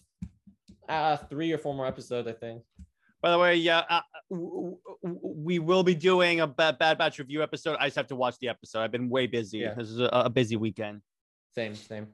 [0.88, 2.64] uh three or four more episodes, I think.
[3.22, 7.20] By the way, yeah, uh, w- w- we will be doing a Ba- Bad Batch
[7.20, 7.76] review episode.
[7.78, 8.80] I just have to watch the episode.
[8.80, 9.58] I've been way busy.
[9.58, 9.74] Yeah.
[9.74, 11.00] This is a, a busy weekend.
[11.54, 12.08] Same, same.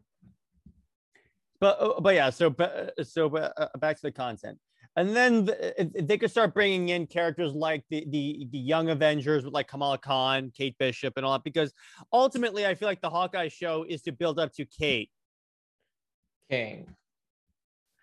[1.59, 4.59] But uh, but yeah, so ba- so uh, back to the content,
[4.97, 9.45] and then if they could start bringing in characters like the the the young Avengers
[9.45, 11.73] with like Kamala Khan, Kate Bishop, and all that, because
[12.13, 15.11] ultimately I feel like the Hawkeye show is to build up to Kate.
[16.51, 16.87] King.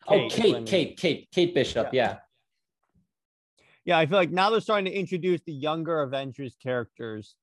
[0.08, 0.30] Kate, oh, I.
[0.30, 1.90] Kate, Kate, Kate, Kate Bishop.
[1.94, 2.18] Yeah.
[3.86, 7.36] Yeah, I feel like now they're starting to introduce the younger Avengers characters,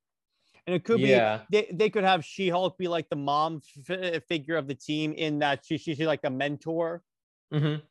[0.67, 1.13] and it could be
[1.51, 5.13] they, they could have She Hulk be like the mom f- figure of the team
[5.13, 7.03] in that she she's like a mentor.
[7.53, 7.85] Mm-hmm.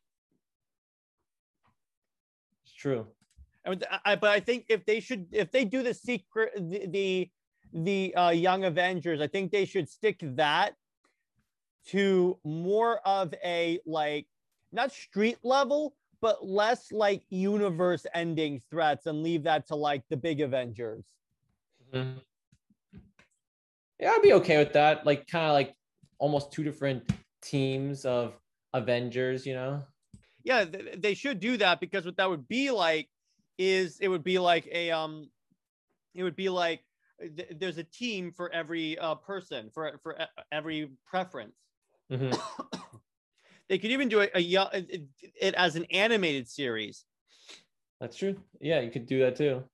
[2.86, 3.06] It's true.
[3.64, 6.86] And with- I, but I think if they should, if they do the secret, the
[6.86, 7.30] the,
[7.72, 10.74] the uh, Young Avengers, I think they should stick that
[11.88, 14.26] to more of a like
[14.72, 20.40] not street level, but less like universe-ending threats, and leave that to like the big
[20.40, 21.04] Avengers.
[21.92, 22.20] Mhm.
[23.98, 25.06] Yeah, I'd be okay with that.
[25.06, 25.74] Like, kind of like
[26.18, 27.10] almost two different
[27.42, 28.34] teams of
[28.74, 29.44] Avengers.
[29.44, 29.82] You know.
[30.46, 33.08] Yeah, th- they should do that because what that would be like
[33.58, 35.28] is it would be like a um,
[36.14, 36.84] it would be like
[37.20, 40.16] th- there's a team for every uh, person for for
[40.52, 41.56] every preference.
[42.12, 42.38] Mhm.
[43.68, 47.04] they could even do a, a young it, as an animated series
[48.00, 48.36] That's true.
[48.60, 49.64] Yeah, you could do that too.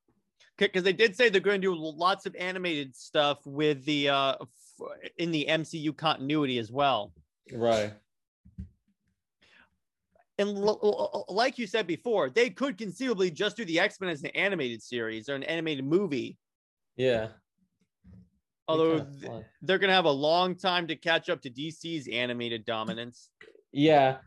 [0.56, 4.36] because they did say they're going to do lots of animated stuff with the uh
[4.40, 7.12] f- in the MCU continuity as well.
[7.52, 7.92] Right.
[10.38, 10.58] And
[11.28, 14.82] like you said before, they could conceivably just do the X Men as an animated
[14.82, 16.38] series or an animated movie.
[16.96, 17.28] Yeah.
[18.68, 22.64] Although th- they're going to have a long time to catch up to DC's animated
[22.64, 23.28] dominance.
[23.72, 24.18] Yeah.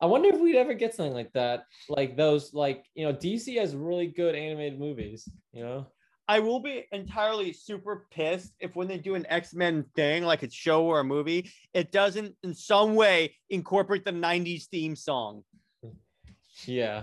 [0.00, 1.64] I wonder if we'd ever get something like that.
[1.88, 5.86] Like those, like, you know, DC has really good animated movies, you know?
[6.26, 10.50] I will be entirely super pissed if when they do an X-Men thing, like a
[10.50, 15.44] show or a movie, it doesn't in some way incorporate the 90s theme song.
[16.64, 17.02] Yeah.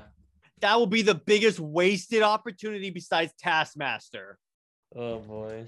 [0.61, 4.39] That will be the biggest wasted opportunity besides Taskmaster.
[4.95, 5.67] Oh boy.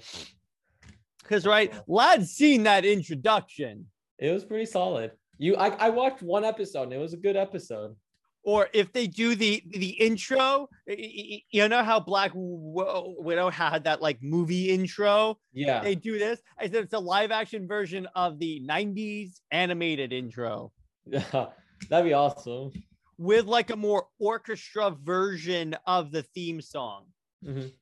[1.22, 3.86] Because right, lad's seen that introduction.
[4.18, 5.12] It was pretty solid.
[5.38, 7.96] You I, I watched one episode and it was a good episode.
[8.44, 14.18] Or if they do the the intro, you know how Black Widow had that like
[14.22, 15.38] movie intro.
[15.54, 15.80] Yeah.
[15.80, 16.40] They do this.
[16.58, 20.72] I said it's a live action version of the 90s animated intro.
[21.06, 22.70] That'd be awesome.
[23.16, 27.06] with like a more orchestra version of the theme song.
[27.42, 27.72] Mhm.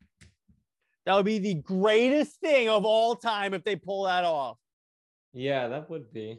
[1.06, 4.58] That would be the greatest thing of all time if they pull that off.
[5.32, 6.38] Yeah, that would be.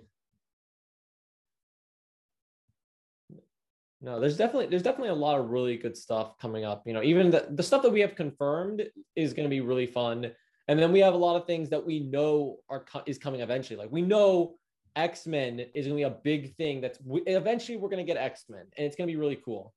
[4.04, 6.84] No, there's definitely there's definitely a lot of really good stuff coming up.
[6.86, 8.84] You know, even the, the stuff that we have confirmed
[9.16, 10.30] is going to be really fun.
[10.68, 13.78] And then we have a lot of things that we know are is coming eventually.
[13.78, 14.56] Like we know
[14.98, 18.22] X-Men is going to be a big thing that's we, eventually we're going to get
[18.22, 19.74] X-Men and it's going to be really cool.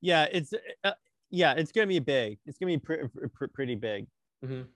[0.00, 0.52] Yeah, it's
[0.84, 0.92] uh,
[1.30, 2.38] yeah, it's gonna be big.
[2.44, 4.06] It's gonna be pre- pre- pretty big.
[4.44, 4.66] Mhm.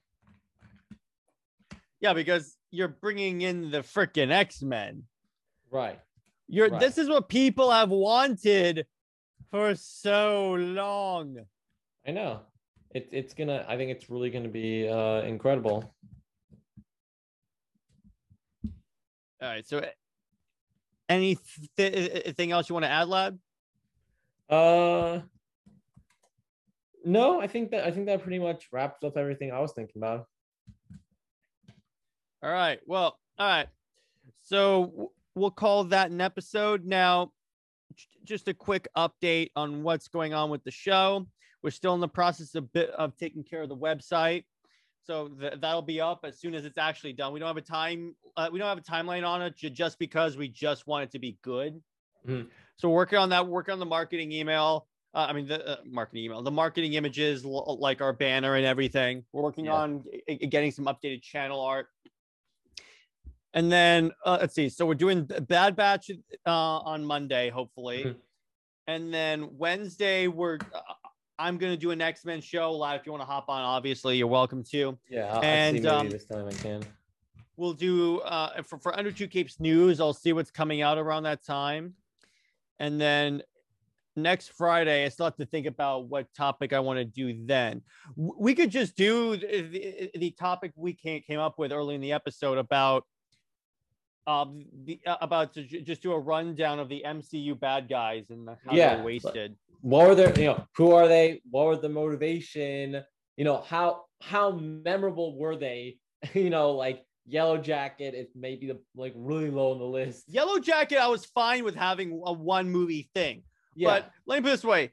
[2.00, 5.02] Yeah, because you're bringing in the freaking X Men.
[5.70, 6.00] Right.
[6.48, 6.80] You're Right.
[6.80, 8.86] this is what people have wanted
[9.50, 11.46] for so long.
[12.06, 12.40] I know.
[12.94, 15.94] It, it's gonna I think it's really gonna be uh incredible.
[19.40, 19.84] All right, so
[21.08, 23.38] anything else you want to add, lad?
[24.48, 25.20] Uh
[27.04, 30.02] no, I think that I think that pretty much wraps up everything I was thinking
[30.02, 30.26] about.
[32.42, 32.80] All right.
[32.86, 33.68] Well, all right.
[34.42, 36.84] So we'll call that an episode.
[36.84, 37.32] Now,
[38.24, 41.26] just a quick update on what's going on with the show.
[41.62, 44.44] We're still in the process of bit of taking care of the website,
[45.02, 47.32] so th- that'll be up as soon as it's actually done.
[47.32, 48.14] We don't have a time.
[48.36, 51.10] Uh, we don't have a timeline on it ju- just because we just want it
[51.12, 51.80] to be good.
[52.26, 52.48] Mhm.
[52.76, 54.86] So working on that, working on the marketing email.
[55.14, 59.24] Uh, I mean the uh, marketing email, the marketing images like our banner and everything.
[59.32, 59.74] We're working Yeah.
[59.74, 60.04] on
[60.50, 61.88] getting some updated channel art.
[63.54, 64.68] And then uh, let's see.
[64.68, 66.10] So we're doing Bad Batch
[66.46, 68.04] uh, on Monday, hopefully.
[68.04, 68.16] Mhm.
[68.86, 70.80] And then Wednesday, we're uh,
[71.38, 73.00] I'm gonna do an X Men show live.
[73.00, 74.98] If you want to hop on, obviously you're welcome to.
[75.08, 76.82] Yeah, I'll, And, um, this time I can.
[77.56, 80.00] We'll do uh, for for Under Two Capes news.
[80.00, 81.94] I'll see what's coming out around that time,
[82.78, 83.42] and then
[84.14, 87.44] next Friday, I still have to think about what topic I want to do.
[87.46, 87.82] Then
[88.16, 92.00] we could just do the, the, the topic we came came up with early in
[92.00, 93.04] the episode about
[94.28, 98.30] um the uh, about to ju- just do a rundown of the MCU bad guys
[98.30, 99.56] and how Yeah, they're wasted.
[99.80, 101.40] What were their, you know, who are they?
[101.50, 103.02] What were the motivation?
[103.36, 105.96] You know, how how memorable were they?
[106.34, 110.24] you know, like Yellow Jacket is maybe the like really low on the list.
[110.28, 113.42] Yellow Jacket, I was fine with having a one movie thing.
[113.74, 114.90] Yeah, But let me put it this way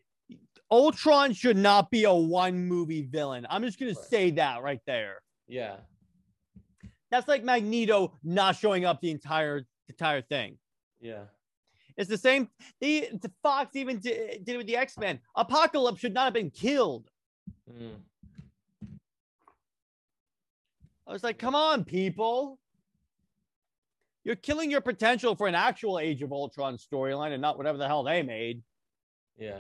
[0.72, 3.46] Ultron should not be a one movie villain.
[3.50, 4.10] I'm just going to Right.
[4.10, 5.16] say that right there.
[5.48, 5.78] yeah,
[7.16, 10.58] That's like Magneto not showing up the entire entire thing.
[11.00, 11.24] yeah,
[11.96, 12.50] It's the same.
[12.82, 15.22] The, the Fox even did, did it with the X Men.
[15.38, 17.10] Apocalypse should not have been killed.
[17.72, 18.02] Mm.
[21.08, 22.60] I was like, come on, people.
[24.26, 27.88] You're killing your potential for an actual Age of Ultron storyline and not whatever the
[27.88, 28.62] hell they made.
[29.38, 29.60] yeah.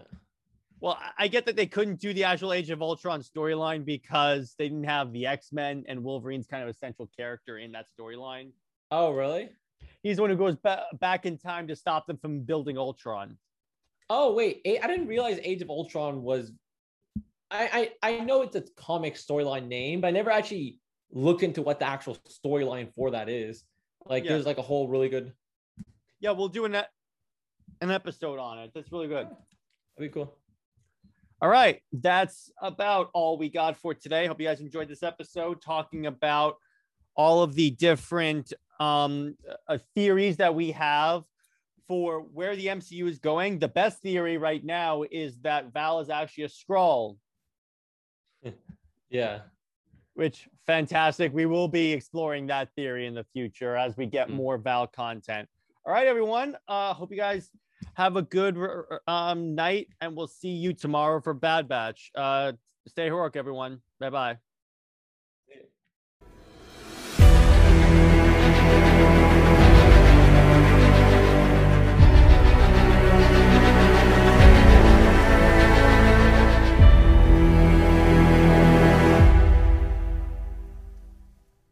[0.81, 4.67] Well, I- get that they couldn't do the actual Age of Ultron storyline because they
[4.69, 8.51] didn't have the X Men and Wolverine's kind of essential character in that storyline.
[8.91, 9.49] Oh, really?
[10.03, 13.37] He's the one who goes ba- back in time to stop them from building Ultron.
[14.09, 14.61] Oh, wait.
[14.65, 16.51] I didn't realize Age of Ultron was.
[17.49, 20.79] I I, I know it's a comic storyline name, but I never actually
[21.11, 23.63] looked into what the actual storyline for that is.
[24.05, 24.31] Like, Yeah.
[24.33, 25.33] there's like a whole really good.
[26.19, 26.75] Yeah, we'll do an,
[27.81, 28.71] an episode on it.
[28.75, 29.27] That's really good.
[29.27, 29.39] That'd
[29.97, 30.35] be cool.
[31.41, 34.25] All right, that's about all we got for today.
[34.25, 36.55] Hope you guys enjoyed this episode talking about
[37.15, 39.35] all of the different um,
[39.67, 41.23] uh, theories that we have
[41.87, 43.59] for where the MCU is going.
[43.59, 47.17] The best theory right now is that Val is actually a Skrull,
[49.09, 49.41] Yeah.
[50.13, 51.33] which fantastic.
[51.33, 54.35] We will be exploring that theory in the future as we get Mm.
[54.35, 55.47] more Val content.
[55.85, 56.55] All right, everyone.
[56.67, 57.51] Uh, hope you guys
[57.95, 58.57] have a good
[59.07, 62.11] um, night, and we'll see you tomorrow for Bad Batch.
[62.15, 62.53] Uh,
[62.87, 63.81] stay heroic, everyone.
[63.99, 64.44] Bye bye.